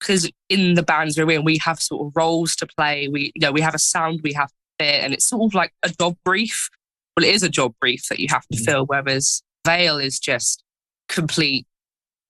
because 0.00 0.30
in 0.48 0.74
the 0.74 0.82
bands 0.82 1.18
we're 1.18 1.30
in, 1.30 1.44
we 1.44 1.58
have 1.58 1.80
sort 1.80 2.06
of 2.06 2.12
roles 2.16 2.56
to 2.56 2.66
play. 2.66 3.08
We 3.08 3.32
you 3.34 3.40
know 3.40 3.52
we 3.52 3.60
have 3.60 3.74
a 3.74 3.78
sound 3.78 4.20
we 4.22 4.32
have 4.32 4.48
to 4.48 4.54
fit, 4.78 5.04
and 5.04 5.12
it's 5.12 5.26
sort 5.26 5.50
of 5.50 5.54
like 5.54 5.72
a 5.82 5.90
job 5.90 6.16
brief. 6.24 6.68
Well, 7.16 7.24
it 7.24 7.34
is 7.34 7.42
a 7.42 7.48
job 7.48 7.74
brief 7.80 8.08
that 8.08 8.20
you 8.20 8.28
have 8.30 8.46
to 8.48 8.58
mm. 8.58 8.64
fill. 8.64 8.86
Whereas 8.86 9.42
Veil 9.66 9.98
is 9.98 10.18
just 10.18 10.64
complete, 11.08 11.66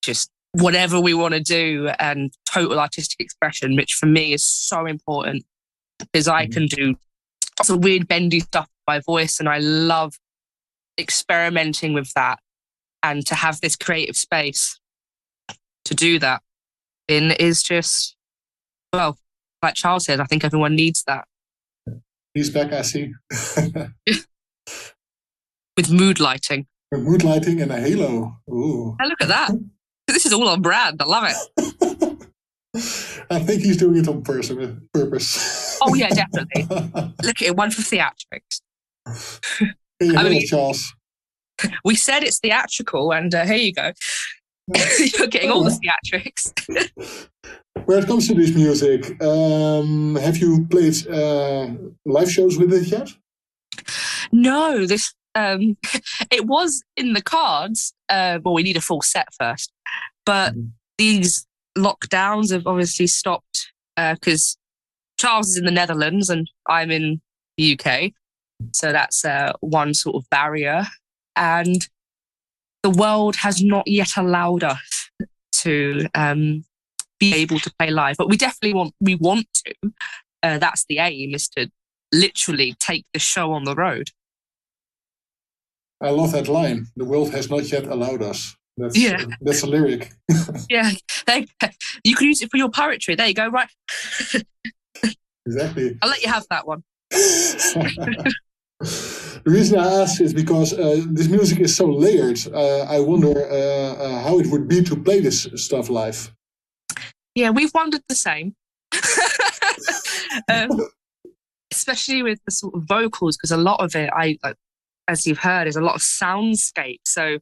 just 0.03 0.31
whatever 0.53 1.01
we 1.01 1.15
want 1.15 1.35
to 1.35 1.41
do 1.41 1.91
and 1.99 2.33
total 2.53 2.81
artistic 2.81 3.21
expression, 3.21 3.77
which 3.77 3.95
for 3.95 4.07
me 4.07 4.33
is 4.33 4.45
so 4.45 4.87
important 4.87 5.45
because 5.99 6.29
I 6.29 6.47
mm. 6.47 6.53
can 6.53 6.67
do 6.67 6.97
some 7.67 7.81
weird 7.81 8.09
bendy 8.09 8.41
stuff 8.41 8.69
my 8.87 9.01
voice 9.01 9.39
and 9.39 9.49
I 9.49 9.59
love 9.59 10.19
experimenting 10.99 11.93
with 11.95 12.13
that 12.15 12.39
and 13.03 13.25
to 13.27 13.35
have 13.35 13.61
this 13.61 13.77
creative 13.77 14.17
space 14.17 14.79
to 15.85 15.95
do 15.95 16.19
that 16.19 16.43
in 17.09 17.31
is 17.33 17.63
just 17.63 18.17
well 18.93 19.17
like 19.63 19.75
charles 19.75 20.05
said 20.05 20.21
i 20.21 20.25
think 20.25 20.45
everyone 20.45 20.75
needs 20.77 21.03
that. 21.05 21.25
He's 22.35 22.51
back 22.51 22.73
i 22.73 22.83
see. 22.83 23.13
With 25.77 25.91
mood 25.91 26.21
lighting. 26.21 26.67
With 26.93 27.01
mood 27.03 27.25
lighting 27.25 27.63
and 27.63 27.73
a 27.73 27.81
halo. 27.81 28.37
Ooh. 28.51 28.97
Oh, 29.01 29.07
look 29.07 29.23
at 29.23 29.29
that. 29.29 29.51
This 30.07 30.27
is 30.27 30.33
all 30.33 30.49
on 30.49 30.61
brand. 30.61 31.01
I 31.01 31.05
love 31.05 31.25
it 31.29 32.19
I 32.75 33.41
think 33.41 33.63
he's 33.63 33.77
doing 33.77 33.97
it 33.97 34.09
on 34.09 34.23
purpose. 34.23 35.79
oh 35.83 35.95
yeah, 35.95 36.09
definitely. 36.09 36.63
Look 37.23 37.43
at 37.43 37.49
it, 37.49 37.57
one 37.57 37.71
for 37.71 37.83
theatrics. 37.83 38.61
I 40.01 40.29
mean, 40.29 40.47
Charles. 40.47 40.95
We 41.85 41.95
said 41.95 42.23
it's 42.23 42.39
theatrical, 42.39 43.13
and 43.13 43.35
uh, 43.35 43.45
here 43.45 43.57
you 43.57 43.73
go. 43.73 43.93
You're 45.19 45.27
getting 45.27 45.51
all 45.51 45.65
the 45.65 45.79
theatrics. 45.79 47.29
Where 47.85 47.99
it 47.99 48.07
comes 48.07 48.29
to 48.29 48.35
this 48.35 48.55
music, 48.55 49.21
um, 49.23 50.17
have 50.17 50.37
you 50.39 50.67
played 50.71 51.07
uh, 51.09 51.69
live 52.07 52.31
shows 52.31 52.57
with 52.57 52.73
it 52.73 52.87
yet? 52.87 53.09
No, 54.33 54.87
this 54.87 55.13
um, 55.35 55.77
it 56.31 56.47
was 56.47 56.83
in 56.97 57.15
the 57.15 57.23
cards. 57.23 57.95
Uh, 58.09 58.39
well, 58.45 58.55
we 58.55 58.63
need 58.63 58.77
a 58.77 58.81
full 58.81 59.03
set 59.03 59.29
first, 59.39 59.73
but 60.25 60.55
mm. 60.55 60.71
these 60.99 61.47
lockdowns 61.77 62.53
have 62.53 62.67
obviously 62.67 63.07
stopped 63.07 63.73
because 63.97 64.57
uh, 64.57 65.21
Charles 65.21 65.51
is 65.51 65.59
in 65.59 65.65
the 65.65 65.71
Netherlands 65.71 66.29
and 66.31 66.49
I'm 66.69 66.91
in 66.91 67.21
the 67.57 67.79
UK. 67.79 68.13
So 68.73 68.93
that's 68.93 69.25
uh, 69.25 69.53
one 69.61 69.95
sort 69.95 70.17
of 70.17 70.29
barrier. 70.31 70.87
And 71.37 71.89
the 72.83 72.91
world 72.91 73.37
has 73.37 73.63
not 73.63 73.87
yet 73.87 74.17
allowed 74.17 74.65
us 74.65 75.11
to 75.53 76.07
um, 76.15 76.65
be 77.19 77.35
able 77.35 77.59
to 77.61 77.73
play 77.79 77.91
live, 77.91 78.17
but 78.17 78.29
we 78.29 78.37
definitely 78.37 78.75
want 78.75 78.95
we 79.01 79.15
want 79.15 79.47
to. 79.67 79.75
Uh, 80.43 80.59
that's 80.59 80.87
the 80.89 80.99
aim 80.99 81.35
is 81.35 81.49
to 81.49 81.71
literally 82.13 82.75
take 82.81 83.05
the 83.13 83.21
show 83.21 83.53
on 83.53 83.65
the 83.65 83.75
road. 83.75 84.11
I 86.01 86.11
love 86.11 86.33
that 86.33 86.49
line. 86.49 86.87
The 86.97 87.05
world 87.05 87.31
has 87.33 87.51
not 87.51 87.71
yet 87.71 87.87
allowed 87.87 88.23
us. 88.23 88.57
That's, 88.77 88.97
yeah. 88.97 89.25
that's 89.41 89.63
a 89.63 89.67
lyric. 89.67 90.13
yeah. 90.71 90.93
They, 91.27 91.47
you 92.05 92.15
can 92.15 92.29
use 92.29 92.43
it 92.43 92.51
for 92.51 92.57
your 92.57 92.71
poetry. 92.71 93.15
There 93.15 93.27
you 93.27 93.35
go. 93.35 93.49
Right. 93.49 93.69
exactly. 95.47 95.99
I'll 96.03 96.09
let 96.09 96.23
you 96.23 96.29
have 96.29 96.47
that 96.51 96.67
one. 96.67 96.83
the 97.11 98.33
reason 99.45 99.79
I 99.79 100.03
ask 100.03 100.21
is 100.21 100.33
because 100.33 100.73
uh, 100.73 101.03
this 101.09 101.29
music 101.29 101.61
is 101.61 101.77
so 101.77 101.87
layered. 101.87 102.41
Uh, 102.53 102.83
I 102.85 103.01
wonder 103.01 103.29
uh, 103.29 103.95
uh, 103.95 104.23
how 104.23 104.39
it 104.39 104.47
would 104.47 104.69
be 104.69 104.83
to 104.85 104.97
play 104.97 105.21
this 105.21 105.49
stuff 105.57 105.91
live. 105.91 106.33
Yeah, 107.35 107.51
we've 107.51 107.73
wondered 107.75 108.03
the 108.09 108.15
same. 108.15 108.55
um, 110.49 110.71
especially 111.73 112.23
with 112.23 112.41
the 112.45 112.51
sort 112.51 112.75
of 112.75 112.85
vocals, 112.85 113.37
because 113.37 113.53
a 113.53 113.57
lot 113.57 113.81
of 113.81 113.95
it, 113.95 114.11
I 114.13 114.39
as 115.09 115.27
you've 115.27 115.39
heard, 115.39 115.67
is 115.67 115.77
a 115.77 115.81
lot 115.81 115.95
of 115.95 116.01
soundscape. 116.01 117.01
So 117.05 117.39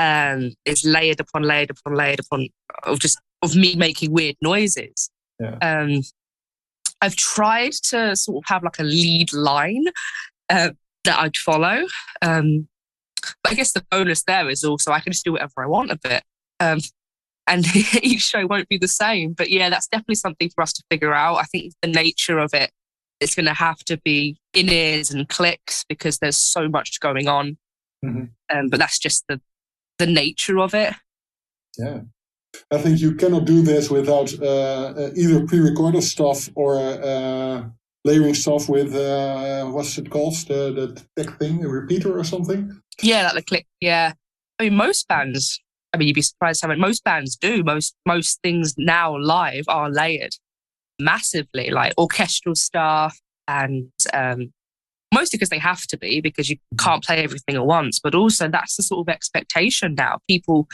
um, 0.00 0.52
it's 0.64 0.84
layered 0.84 1.20
upon 1.20 1.42
layered 1.42 1.70
upon 1.70 1.94
layered 1.94 2.20
upon 2.20 2.48
of 2.84 2.98
just 2.98 3.20
of 3.42 3.54
me 3.54 3.76
making 3.76 4.12
weird 4.12 4.36
noises. 4.40 5.10
Yeah. 5.38 5.56
Um, 5.60 6.00
I've 7.02 7.16
tried 7.16 7.72
to 7.90 8.16
sort 8.16 8.42
of 8.42 8.48
have 8.48 8.62
like 8.62 8.78
a 8.78 8.82
lead 8.82 9.32
line 9.32 9.84
uh, 10.48 10.70
that 11.04 11.18
I'd 11.18 11.36
follow. 11.36 11.86
Um, 12.22 12.66
but 13.42 13.52
I 13.52 13.54
guess 13.54 13.72
the 13.72 13.84
bonus 13.90 14.22
there 14.24 14.48
is 14.48 14.64
also 14.64 14.90
I 14.90 15.00
can 15.00 15.12
just 15.12 15.24
do 15.24 15.32
whatever 15.32 15.62
I 15.62 15.66
want 15.66 15.90
of 15.90 16.00
it. 16.04 16.22
Um, 16.58 16.78
and 17.46 17.64
each 18.02 18.22
show 18.22 18.46
won't 18.46 18.68
be 18.68 18.78
the 18.78 18.88
same. 18.88 19.34
But 19.34 19.50
yeah, 19.50 19.68
that's 19.68 19.88
definitely 19.88 20.14
something 20.14 20.50
for 20.54 20.62
us 20.62 20.72
to 20.74 20.82
figure 20.90 21.12
out. 21.12 21.36
I 21.36 21.44
think 21.44 21.74
the 21.82 21.88
nature 21.88 22.38
of 22.38 22.54
it, 22.54 22.70
it 23.20 23.24
is 23.24 23.34
going 23.34 23.46
to 23.46 23.54
have 23.54 23.78
to 23.84 23.98
be 23.98 24.38
in 24.54 24.70
ears 24.70 25.10
and 25.10 25.28
clicks 25.28 25.84
because 25.88 26.18
there's 26.18 26.38
so 26.38 26.68
much 26.68 27.00
going 27.00 27.28
on. 27.28 27.58
Mm-hmm. 28.04 28.56
Um, 28.56 28.68
but 28.68 28.78
that's 28.78 28.98
just 28.98 29.24
the 29.28 29.40
the 30.00 30.06
nature 30.06 30.58
of 30.58 30.74
it. 30.74 30.94
Yeah. 31.78 32.00
I 32.72 32.78
think 32.78 33.00
you 33.00 33.14
cannot 33.14 33.44
do 33.44 33.62
this 33.62 33.90
without 33.90 34.30
uh, 34.40 34.92
uh 35.02 35.10
either 35.16 35.46
pre-recorded 35.46 36.02
stuff 36.02 36.48
or 36.56 36.70
uh, 36.78 37.62
layering 38.04 38.34
stuff 38.34 38.68
with 38.68 38.94
uh, 38.94 39.66
what's 39.66 39.96
it 39.98 40.10
called 40.10 40.34
the 40.48 40.60
the 40.78 40.86
tech 41.14 41.38
thing 41.38 41.64
a 41.64 41.68
repeater 41.68 42.18
or 42.18 42.24
something. 42.24 42.60
Yeah, 43.02 43.22
like 43.22 43.34
the 43.34 43.42
click. 43.42 43.66
Yeah, 43.80 44.12
I 44.58 44.64
mean 44.64 44.76
most 44.76 45.06
bands. 45.06 45.60
I 45.92 45.98
mean, 45.98 46.08
you'd 46.08 46.14
be 46.14 46.22
surprised 46.22 46.62
how 46.62 46.68
many 46.68 46.80
most 46.80 47.02
bands 47.04 47.36
do. 47.36 47.62
Most 47.62 47.94
most 48.04 48.40
things 48.42 48.74
now 48.76 49.16
live 49.16 49.64
are 49.68 49.90
layered 49.90 50.34
massively, 50.98 51.70
like 51.70 51.92
orchestral 51.98 52.54
stuff 52.54 53.18
and 53.48 53.90
um, 54.12 54.52
mostly 55.12 55.36
because 55.36 55.48
they 55.48 55.58
have 55.58 55.86
to 55.86 55.98
be 55.98 56.20
because 56.20 56.48
you 56.48 56.56
can't 56.78 57.04
play 57.04 57.22
everything 57.22 57.56
at 57.56 57.66
once. 57.66 57.98
But 57.98 58.14
also 58.14 58.48
that's 58.48 58.76
the 58.76 58.82
sort 58.82 59.08
of 59.08 59.12
expectation 59.12 59.94
now. 59.94 60.18
People 60.28 60.68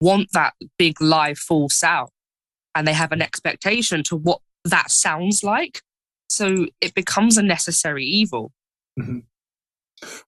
want 0.00 0.28
that 0.32 0.54
big 0.78 1.00
live 1.00 1.38
full 1.38 1.68
sound 1.68 2.10
and 2.74 2.86
they 2.86 2.92
have 2.92 3.12
an 3.12 3.22
expectation 3.22 4.02
to 4.04 4.16
what 4.16 4.40
that 4.64 4.90
sounds 4.90 5.42
like. 5.42 5.82
So 6.28 6.66
it 6.80 6.94
becomes 6.94 7.36
a 7.36 7.42
necessary 7.42 8.04
evil. 8.04 8.52
Mm-hmm. 8.98 9.18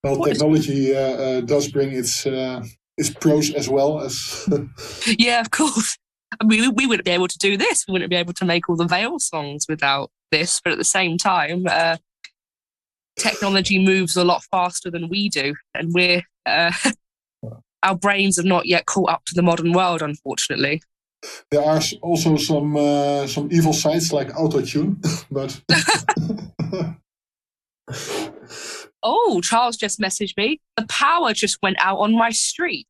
Well, 0.03 0.19
what 0.19 0.29
technology 0.29 0.91
is- 0.91 0.97
uh, 0.97 1.23
uh, 1.23 1.41
does 1.43 1.69
bring 1.69 1.93
its 1.93 2.27
uh, 2.27 2.63
its 2.99 3.11
pros 3.11 3.53
as 3.53 3.69
well 3.69 4.01
as. 4.01 4.49
yeah, 5.19 5.41
of 5.41 5.51
course. 5.51 5.97
I 6.41 6.45
mean, 6.45 6.61
we, 6.61 6.69
we 6.69 6.87
wouldn't 6.87 7.05
be 7.05 7.11
able 7.11 7.29
to 7.29 7.39
do 7.39 7.57
this. 7.57 7.85
We 7.87 7.93
wouldn't 7.93 8.11
be 8.11 8.17
able 8.17 8.33
to 8.35 8.45
make 8.45 8.69
all 8.69 8.77
the 8.77 8.87
Veil 8.87 9.19
songs 9.19 9.67
without 9.69 10.11
this. 10.31 10.61
But 10.63 10.73
at 10.73 10.79
the 10.79 10.85
same 10.85 11.19
time, 11.19 11.65
uh, 11.69 11.97
technology 13.19 13.79
moves 13.79 14.17
a 14.17 14.25
lot 14.25 14.43
faster 14.51 14.91
than 14.91 15.09
we 15.09 15.29
do, 15.29 15.55
and 15.75 15.93
we're 15.93 16.23
uh, 16.47 16.73
our 17.83 17.97
brains 17.97 18.37
have 18.37 18.47
not 18.47 18.67
yet 18.67 18.87
caught 18.87 19.11
up 19.11 19.25
to 19.27 19.35
the 19.35 19.43
modern 19.43 19.73
world, 19.73 20.03
unfortunately. 20.03 20.83
There 21.51 21.63
are 21.63 21.81
also 22.01 22.37
some 22.37 22.77
uh, 22.77 23.27
some 23.27 23.49
evil 23.53 23.73
sides 23.73 24.13
like 24.13 24.29
autotune, 24.31 24.97
but. 25.31 25.61
oh, 29.03 29.41
Charles 29.43 29.77
just 29.77 30.01
messaged 30.01 30.37
me. 30.37 30.61
The 30.77 30.87
power 30.87 31.33
just 31.33 31.59
went 31.63 31.77
out 31.81 31.99
on 31.99 32.17
my 32.17 32.31
street. 32.31 32.87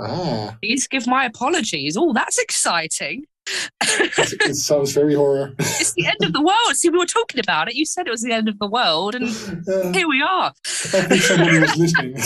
Ah. 0.00 0.56
Please 0.62 0.88
give 0.88 1.06
my 1.06 1.24
apologies. 1.24 1.96
Oh, 1.96 2.12
that's 2.12 2.38
exciting. 2.38 3.26
It 3.46 4.56
sounds 4.56 4.92
very 4.92 5.14
horror. 5.14 5.54
it's 5.58 5.92
the 5.92 6.06
end 6.06 6.22
of 6.22 6.32
the 6.32 6.40
world. 6.40 6.76
See, 6.76 6.88
we 6.88 6.98
were 6.98 7.06
talking 7.06 7.40
about 7.40 7.68
it. 7.68 7.74
You 7.74 7.84
said 7.84 8.06
it 8.06 8.10
was 8.10 8.22
the 8.22 8.32
end 8.32 8.48
of 8.48 8.58
the 8.58 8.68
world, 8.68 9.14
and 9.14 9.28
here 9.94 10.08
we 10.08 10.22
are. 10.22 10.52
I 10.66 11.00
think 11.02 11.60
was 11.60 11.76
listening. 11.76 12.16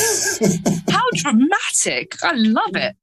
How 0.91 1.05
dramatic! 1.15 2.23
I 2.23 2.33
love 2.33 2.77
it. 2.77 2.97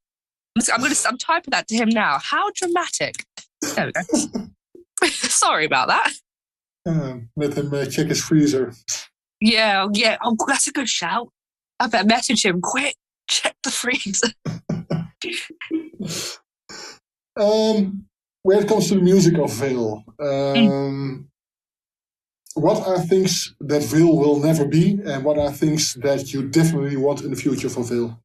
I'm 0.72 0.80
going 0.80 0.92
to. 0.92 1.08
I'm 1.08 1.18
typing 1.18 1.52
that 1.52 1.68
to 1.68 1.76
him 1.76 1.88
now. 1.88 2.18
How 2.22 2.50
dramatic! 2.54 3.24
There 3.74 3.86
we 3.86 3.92
go. 3.92 4.46
Sorry 5.08 5.66
about 5.66 5.88
that. 5.88 6.12
Uh, 6.86 7.18
let 7.36 7.54
him 7.54 7.72
uh, 7.74 7.84
check 7.86 8.06
his 8.06 8.22
freezer. 8.22 8.72
Yeah, 9.40 9.88
yeah. 9.92 10.16
Oh, 10.22 10.36
that's 10.46 10.66
a 10.66 10.72
good 10.72 10.88
shout. 10.88 11.28
I 11.78 11.88
better 11.88 12.06
message 12.06 12.44
him 12.44 12.60
quick. 12.62 12.96
Check 13.28 13.56
the 13.62 13.70
freezer. 13.70 14.28
Um, 17.36 18.06
when 18.42 18.58
it 18.58 18.68
comes 18.68 18.88
to 18.88 18.94
the 18.94 19.00
music 19.00 19.38
of 19.38 19.52
Veil, 19.54 20.04
um, 20.20 20.26
mm. 20.26 21.24
what 22.54 22.86
are 22.86 22.98
things 23.00 23.54
that 23.60 23.82
Veil 23.82 24.16
will 24.16 24.40
never 24.40 24.64
be, 24.64 24.98
and 25.04 25.24
what 25.24 25.38
are 25.38 25.52
things 25.52 25.94
that 25.94 26.32
you 26.32 26.48
definitely 26.48 26.96
want 26.96 27.22
in 27.22 27.30
the 27.30 27.36
future 27.36 27.68
for 27.68 27.82
Veil? 27.82 28.20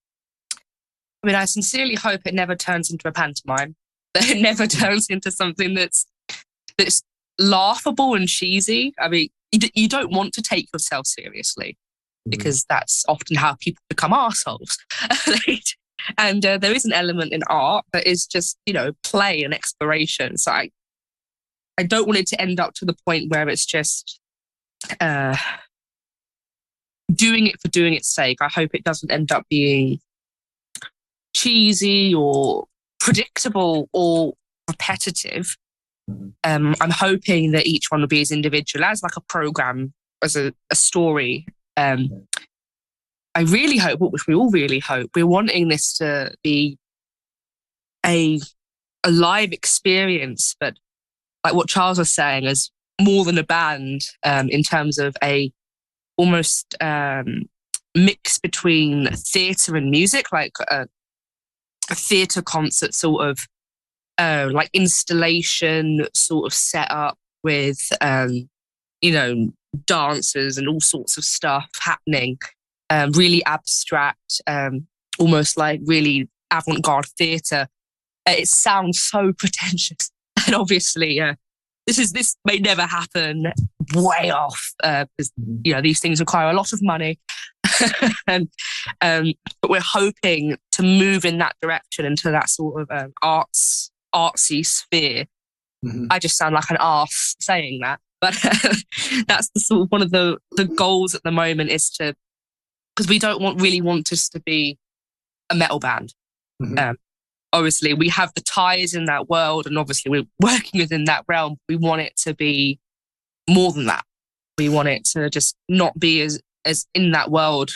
I 1.24 1.28
mean, 1.28 1.36
I 1.36 1.46
sincerely 1.46 1.96
hope 1.96 2.22
it 2.26 2.34
never 2.34 2.56
turns 2.56 2.92
into 2.92 3.08
a 3.08 3.12
pantomime. 3.12 3.76
That 4.14 4.30
it 4.30 4.42
never 4.42 4.68
turns 4.68 5.08
into 5.08 5.32
something 5.32 5.74
that's 5.74 6.06
that's 6.78 7.04
laughable 7.40 8.16
and 8.16 8.28
cheesy. 8.28 8.94
I 9.00 9.10
mean, 9.10 9.30
you, 9.52 9.70
you 9.74 9.88
don't 9.88 10.12
want 10.12 10.34
to 10.34 10.42
take 10.42 10.70
yourself 10.74 11.08
seriously 11.08 11.72
mm-hmm. 11.72 12.30
because 12.30 12.66
that's 12.70 13.04
often 13.08 13.38
how 13.38 13.56
people 13.56 13.84
become 13.90 14.14
assholes. 14.14 14.78
and 16.18 16.46
uh, 16.46 16.58
there 16.58 16.74
is 16.74 16.86
an 16.86 16.94
element 16.94 17.34
in 17.34 17.42
art 17.50 17.86
that 17.94 18.08
is 18.08 18.26
just, 18.26 18.58
you 18.66 18.74
know, 18.74 18.92
play 19.04 19.44
and 19.44 19.54
exploration. 19.54 20.38
So 20.38 20.52
I, 20.52 20.70
I 21.78 21.84
don't 21.84 22.08
want 22.08 22.20
it 22.20 22.28
to 22.28 22.42
end 22.42 22.60
up 22.60 22.74
to 22.76 22.86
the 22.86 22.96
point 23.06 23.32
where 23.32 23.48
it's 23.50 23.66
just 23.66 24.20
uh, 25.00 25.36
doing 27.14 27.48
it 27.48 27.60
for 27.62 27.68
doing 27.68 27.94
its 27.94 28.14
sake. 28.14 28.38
I 28.42 28.50
hope 28.50 28.72
it 28.74 28.84
doesn't 28.84 29.12
end 29.12 29.32
up 29.32 29.46
being 29.50 30.00
cheesy 31.36 32.14
or 32.14 32.66
predictable 33.00 33.90
or 33.94 34.34
repetitive. 34.70 35.58
Um, 36.44 36.76
I'm 36.82 36.92
hoping 36.92 37.52
that 37.52 37.66
each 37.66 37.90
one 37.90 38.02
will 38.02 38.08
be 38.08 38.22
as 38.22 38.32
individual 38.32 38.86
as 38.86 39.02
like 39.02 39.16
a 39.16 39.22
program, 39.22 39.94
as 40.24 40.36
a, 40.36 40.54
a 40.70 40.76
story. 40.76 41.46
Um, 41.78 42.28
I 43.34 43.42
really 43.42 43.78
hope, 43.78 44.00
which 44.00 44.28
we 44.28 44.36
all 44.36 44.50
really 44.50 44.80
hope, 44.80 45.12
we're 45.16 45.28
wanting 45.28 45.70
this 45.70 45.94
to 45.98 46.34
be 46.44 46.78
a 48.06 48.40
a 49.04 49.12
live 49.12 49.52
experience, 49.52 50.56
but 50.60 50.76
like 51.44 51.54
what 51.54 51.68
Charles 51.68 51.98
was 51.98 52.12
saying, 52.12 52.46
as 52.46 52.70
more 53.00 53.26
than 53.26 53.38
a 53.38 53.44
band 53.44 54.02
um, 54.24 54.48
in 54.50 54.64
terms 54.64 55.00
of 55.00 55.16
a 55.24 55.52
almost 56.18 56.76
um, 56.82 57.50
mix 57.96 58.38
between 58.38 59.08
theatre 59.14 59.76
and 59.76 59.90
music, 59.90 60.32
like 60.32 60.54
a, 60.70 60.88
a 61.90 61.96
theatre 61.96 62.42
concert 62.42 62.94
sort 62.94 63.28
of 63.28 63.48
uh, 64.18 64.50
like 64.52 64.70
installation 64.74 66.06
sort 66.14 66.46
of 66.46 66.54
setup 66.54 67.18
with 67.44 67.92
um, 68.02 68.50
you 69.02 69.12
know 69.12 69.52
dancers 69.86 70.58
and 70.58 70.68
all 70.68 70.82
sorts 70.82 71.18
of 71.18 71.24
stuff 71.24 71.70
happening 71.80 72.38
um, 72.92 73.12
really 73.14 73.44
abstract 73.46 74.42
um, 74.46 74.86
almost 75.18 75.58
like 75.58 75.82
really 75.86 76.30
avant-garde 76.52 77.08
theatre 77.18 77.68
uh, 78.28 78.34
it 78.38 78.48
sounds 78.48 79.02
so 79.02 79.34
pretentious 79.38 80.12
and 80.46 80.54
obviously 80.54 81.20
uh, 81.20 81.34
this 81.88 81.98
is 81.98 82.12
this 82.12 82.36
may 82.46 82.60
never 82.60 82.84
happen 82.84 83.52
way 83.96 84.30
off 84.30 84.74
because 84.78 85.32
uh, 85.40 85.44
you 85.64 85.74
know 85.74 85.82
these 85.82 86.00
things 86.00 86.20
require 86.20 86.52
a 86.52 86.54
lot 86.54 86.72
of 86.72 86.80
money 86.84 87.18
and, 88.28 88.50
um, 89.02 89.34
but 89.62 89.72
we're 89.72 89.82
hoping 89.82 90.58
to 90.74 90.84
move 90.84 91.26
in 91.26 91.38
that 91.40 91.56
direction 91.62 92.06
into 92.06 92.32
that 92.32 92.50
sort 92.50 92.82
of 92.82 92.92
um, 92.92 93.14
arts 93.22 93.92
artsy 94.14 94.66
sphere. 94.66 95.26
Mm-hmm. 95.86 96.08
I 96.10 96.20
just 96.20 96.38
sound 96.38 96.54
like 96.54 96.70
an 96.70 96.78
arse 96.78 97.36
saying 97.40 97.80
that, 97.82 98.00
but 98.20 98.34
that's 99.28 99.50
the 99.54 99.60
sort 99.60 99.82
of 99.84 99.92
one 99.92 100.02
of 100.02 100.12
the 100.12 100.38
the 100.52 100.66
goals 100.66 101.16
at 101.16 101.24
the 101.24 101.32
moment 101.32 101.70
is 101.70 101.90
to 101.92 102.16
because 102.96 103.10
we 103.10 103.20
don't 103.20 103.42
want 103.42 103.62
really 103.62 103.82
want 103.82 104.12
us 104.12 104.30
to 104.30 104.40
be 104.40 104.78
a 105.50 105.56
metal 105.56 105.80
band. 105.80 106.14
Mm-hmm. 106.62 106.78
Um, 106.78 106.98
obviously, 107.54 107.94
we 107.94 108.10
have 108.10 108.34
the 108.36 108.42
ties 108.42 108.94
in 108.94 109.06
that 109.06 109.30
world, 109.30 109.68
and 109.68 109.78
obviously 109.78 110.10
we're 110.10 110.28
working 110.40 110.80
within 110.80 111.06
that 111.06 111.26
realm. 111.28 111.58
We 111.68 111.76
want 111.76 112.02
it 112.02 112.16
to 112.18 112.34
be 112.34 112.80
more 113.50 113.72
than 113.72 113.86
that. 113.86 114.06
We 114.58 114.70
want 114.70 114.90
it 114.90 115.06
to 115.14 115.30
just 115.30 115.56
not 115.70 115.98
be 116.00 116.22
as 116.22 116.40
as 116.66 116.86
in 116.94 117.12
that 117.12 117.32
world 117.32 117.72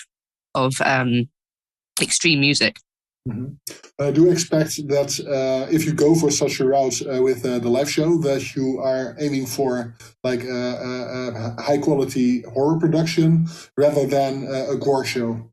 of 0.53 0.75
um, 0.81 1.29
extreme 2.01 2.39
music. 2.39 2.79
Mhm. 3.27 3.57
I 3.99 4.11
do 4.11 4.29
expect 4.29 4.75
that 4.87 5.11
uh, 5.25 5.71
if 5.71 5.85
you 5.85 5.93
go 5.93 6.13
for 6.15 6.29
such 6.29 6.59
a 6.59 6.65
route 6.65 7.01
uh, 7.01 7.21
with 7.23 7.43
uh, 7.45 7.59
the 7.59 7.69
live 7.69 7.89
show, 7.89 8.17
that 8.19 8.55
you 8.55 8.79
are 8.79 9.15
aiming 9.19 9.47
for 9.47 9.95
like 10.23 10.43
a, 10.43 11.55
high 11.59 11.77
quality 11.79 12.43
horror 12.53 12.77
production 12.79 13.47
rather 13.77 14.05
than 14.05 14.47
uh, 14.47 14.71
a 14.73 14.77
gore 14.77 15.05
show. 15.05 15.51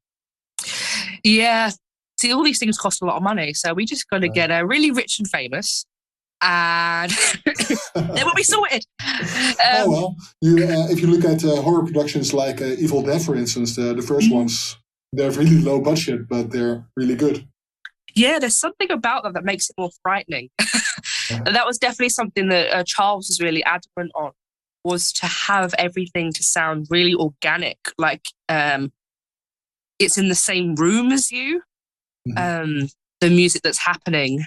Yeah. 1.25 1.71
See, 2.19 2.33
all 2.33 2.43
these 2.43 2.59
things 2.59 2.77
cost 2.79 3.01
a 3.03 3.07
lot 3.07 3.17
of 3.17 3.23
money. 3.23 3.55
So 3.55 3.73
we 3.73 3.85
just 3.87 4.09
got 4.11 4.19
to 4.21 4.29
get 4.29 4.51
a 4.51 4.67
really 4.67 4.91
rich 4.91 5.19
and 5.19 5.29
famous. 5.29 5.87
And 6.43 7.11
then 7.95 8.25
we'll 8.27 8.35
be 8.35 8.43
sorted. 8.43 8.85
oh 9.03 9.85
Um, 9.85 9.91
well, 9.93 10.17
you, 10.41 10.57
uh, 10.65 10.89
if 10.91 11.01
you 11.01 11.07
look 11.07 11.25
at 11.25 11.45
uh, 11.45 11.63
horror 11.63 11.85
productions 11.85 12.35
like 12.35 12.61
uh, 12.61 12.67
Evil 12.85 13.03
Dead, 13.03 13.23
for 13.23 13.35
instance, 13.37 13.77
the, 13.77 13.95
the 13.95 14.03
1st 14.03 14.29
Mhm. 14.29 14.33
ones, 14.35 14.77
they're 15.13 15.31
really 15.31 15.61
low 15.61 15.81
budget, 15.81 16.29
but 16.29 16.51
they're 16.51 16.85
really 16.97 17.15
good. 17.15 17.47
Yeah, 18.15 18.39
there's 18.39 18.57
something 18.59 18.91
about 18.91 19.25
that 19.25 19.35
that 19.35 19.45
makes 19.45 19.69
it 19.71 19.77
more 19.79 19.91
frightening. 20.03 20.51
Yeah. 21.31 21.43
And 21.47 21.57
that 21.57 21.67
was 21.67 21.79
definitely 21.79 22.11
something 22.11 22.49
that 22.49 22.71
uh, 22.73 22.85
Charles 22.85 23.29
was 23.29 23.41
really 23.41 23.63
adamant 23.65 24.13
on 24.15 24.33
was 24.85 25.13
to 25.15 25.27
have 25.27 25.75
everything 25.79 26.33
to 26.33 26.43
sound 26.43 26.87
really 26.91 27.15
organic, 27.15 27.79
like 27.97 28.25
um, 28.49 28.93
it's 29.99 30.19
in 30.19 30.29
the 30.29 30.35
same 30.35 30.75
room 30.75 31.13
as 31.13 31.31
you. 31.31 31.63
Mhm. 32.29 32.39
Um, 32.83 32.89
the 33.21 33.31
music 33.31 33.63
that's 33.63 33.79
happening. 33.79 34.45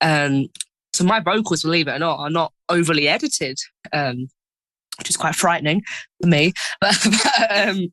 Um, 0.00 0.48
so 0.92 1.04
my 1.04 1.20
vocals, 1.20 1.62
believe 1.62 1.88
it 1.88 1.92
or 1.92 1.98
not, 1.98 2.18
are 2.18 2.30
not 2.30 2.52
overly 2.68 3.08
edited, 3.08 3.58
um, 3.92 4.28
which 4.98 5.10
is 5.10 5.16
quite 5.16 5.34
frightening 5.36 5.82
for 6.20 6.28
me. 6.28 6.52
But, 6.80 7.48
um, 7.50 7.92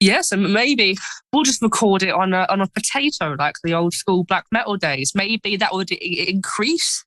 yeah, 0.00 0.22
and 0.32 0.52
maybe 0.52 0.96
we'll 1.32 1.42
just 1.42 1.62
record 1.62 2.02
it 2.02 2.10
on 2.14 2.32
a 2.32 2.46
on 2.48 2.60
a 2.60 2.66
potato 2.68 3.34
like 3.38 3.54
the 3.64 3.74
old 3.74 3.94
school 3.94 4.24
black 4.24 4.44
metal 4.52 4.76
days. 4.76 5.12
Maybe 5.14 5.56
that 5.56 5.72
would 5.72 5.90
I- 5.92 5.96
increase 6.28 7.04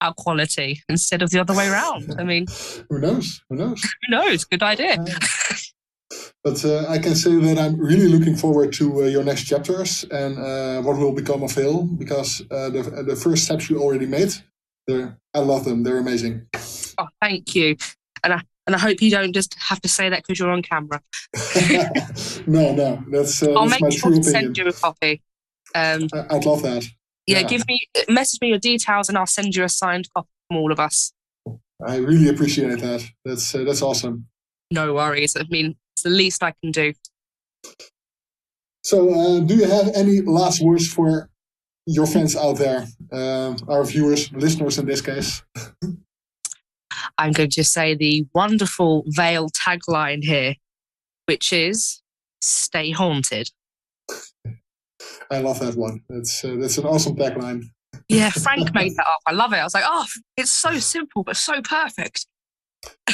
our 0.00 0.14
quality 0.14 0.82
instead 0.88 1.22
of 1.22 1.30
the 1.30 1.38
other 1.38 1.54
way 1.54 1.68
around. 1.68 2.14
I 2.18 2.24
mean, 2.24 2.46
Who 2.90 2.98
knows? 3.00 3.42
Who 3.50 3.56
knows? 3.56 3.82
who 3.82 4.16
knows? 4.16 4.44
Good 4.44 4.62
idea. 4.62 4.98
Uh, 4.98 5.54
but 6.44 6.64
uh, 6.64 6.86
I 6.88 6.98
can 6.98 7.14
say 7.14 7.34
that 7.36 7.58
I'm 7.58 7.78
really 7.78 8.08
looking 8.08 8.36
forward 8.36 8.72
to 8.74 9.02
uh, 9.02 9.06
your 9.06 9.24
next 9.24 9.44
chapters 9.44 10.04
and 10.10 10.38
uh, 10.38 10.82
what 10.82 10.96
will 10.96 11.12
become 11.12 11.42
of 11.42 11.54
Hill 11.54 11.84
because 11.98 12.40
uh, 12.50 12.70
the 12.70 13.04
the 13.06 13.16
first 13.16 13.44
steps 13.44 13.68
you 13.68 13.80
already 13.82 14.06
made, 14.06 14.32
they're, 14.86 15.18
I 15.34 15.40
love 15.40 15.64
them. 15.64 15.82
They're 15.82 15.98
amazing. 15.98 16.46
Oh, 16.98 17.08
thank 17.20 17.54
you. 17.54 17.76
And 18.24 18.34
I 18.34 18.40
and 18.66 18.76
I 18.76 18.78
hope 18.78 19.00
you 19.02 19.10
don't 19.10 19.32
just 19.32 19.54
have 19.58 19.80
to 19.82 19.88
say 19.88 20.08
that 20.08 20.22
because 20.22 20.38
you're 20.38 20.50
on 20.50 20.62
camera. 20.62 21.00
no, 22.46 22.74
no, 22.74 23.04
that's 23.10 23.42
uh, 23.42 23.52
I'll 23.52 23.68
that's 23.68 23.80
make 23.82 23.98
sure 23.98 24.10
to 24.12 24.22
send 24.22 24.56
you 24.56 24.66
a 24.68 24.72
copy. 24.72 25.22
Um, 25.74 26.08
I- 26.12 26.36
I'd 26.36 26.44
love 26.44 26.62
that. 26.62 26.84
yeah, 27.26 27.40
Yeah. 27.40 27.42
give 27.48 27.66
me 27.68 27.80
message 28.08 28.40
me 28.40 28.48
your 28.48 28.58
details 28.58 29.08
and 29.08 29.16
I'll 29.18 29.26
send 29.26 29.54
you 29.56 29.64
a 29.64 29.68
signed 29.68 30.08
copy 30.14 30.28
from 30.48 30.58
all 30.58 30.72
of 30.72 30.80
us. 30.80 31.12
I 31.86 31.96
really 31.96 32.28
appreciate 32.28 32.80
that. 32.80 33.02
That's 33.24 33.54
uh, 33.54 33.64
that's 33.64 33.82
awesome. 33.82 34.26
No 34.70 34.94
worries. 34.94 35.36
I 35.36 35.44
mean, 35.50 35.76
it's 35.94 36.02
the 36.02 36.10
least 36.10 36.42
I 36.42 36.52
can 36.62 36.70
do. 36.72 36.92
So, 38.84 39.10
uh, 39.12 39.40
do 39.40 39.54
you 39.56 39.64
have 39.64 39.88
any 39.94 40.20
last 40.20 40.62
words 40.62 40.90
for 40.92 41.28
your 41.86 42.06
fans 42.06 42.34
out 42.36 42.56
there, 42.58 42.86
um, 43.12 43.56
our 43.68 43.84
viewers, 43.84 44.32
listeners 44.32 44.78
in 44.78 44.86
this 44.86 45.00
case? 45.00 45.42
I'm 47.20 47.32
going 47.32 47.50
to 47.50 47.64
say 47.64 47.94
the 47.94 48.26
wonderful 48.34 49.04
Veil 49.08 49.48
tagline 49.50 50.24
here, 50.24 50.54
which 51.26 51.52
is 51.52 52.02
"Stay 52.40 52.90
haunted." 52.90 53.50
I 55.30 55.38
love 55.38 55.60
that 55.60 55.76
one. 55.76 56.02
That's 56.08 56.44
uh, 56.44 56.56
that's 56.58 56.78
an 56.78 56.86
awesome 56.86 57.16
tagline. 57.16 57.64
Yeah, 58.08 58.30
Frank 58.44 58.74
made 58.74 58.96
that 58.96 59.06
up. 59.06 59.20
I 59.26 59.32
love 59.32 59.52
it. 59.52 59.56
I 59.56 59.64
was 59.64 59.74
like, 59.74 59.84
oh, 59.86 60.06
it's 60.36 60.52
so 60.52 60.78
simple 60.78 61.22
but 61.22 61.36
so 61.36 61.60
perfect. 61.62 62.26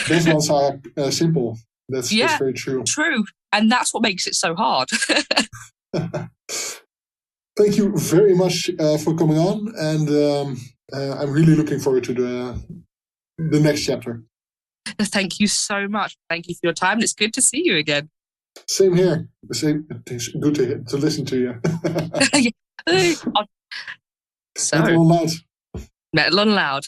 Those 0.08 0.26
ones 0.26 0.48
are 0.48 0.80
uh, 0.96 1.10
simple. 1.10 1.58
That's, 1.88 2.12
Yeah. 2.12 2.26
that's 2.28 2.38
very 2.38 2.52
true. 2.52 2.82
True, 2.84 3.24
and 3.52 3.70
that's 3.70 3.92
what 3.92 4.02
makes 4.02 4.26
it 4.26 4.34
so 4.34 4.54
hard. 4.54 4.88
Thank 7.58 7.78
you 7.78 7.96
very 7.96 8.34
much 8.34 8.70
uh, 8.78 8.98
for 8.98 9.14
coming 9.14 9.38
on, 9.38 9.72
and 9.78 10.08
um, 10.10 10.56
uh, 10.92 11.16
I'm 11.18 11.32
really 11.32 11.54
looking 11.54 11.78
forward 11.80 12.04
to 12.04 12.12
the 12.14 12.62
the 13.38 13.61
next 13.61 13.85
chapter. 13.85 14.22
Thank 15.01 15.40
you 15.40 15.46
so 15.46 15.88
much. 15.88 16.16
Thank 16.31 16.49
you 16.49 16.55
for 16.55 16.61
your 16.64 16.72
time. 16.72 17.01
It's 17.01 17.12
good 17.12 17.35
to 17.35 17.42
see 17.42 17.62
you 17.64 17.77
again. 17.77 18.09
Same 18.66 18.94
here. 18.96 19.29
Same. 19.53 19.87
It's 20.07 20.29
good 20.29 20.55
to 20.55 20.83
to 20.85 20.96
listen 20.96 21.25
to 21.27 21.37
you. 21.38 21.61
so, 24.57 24.79
Metal 24.83 25.07
Loud. 25.07 25.31
metal 26.14 26.40
on 26.40 26.55
loud. 26.55 26.87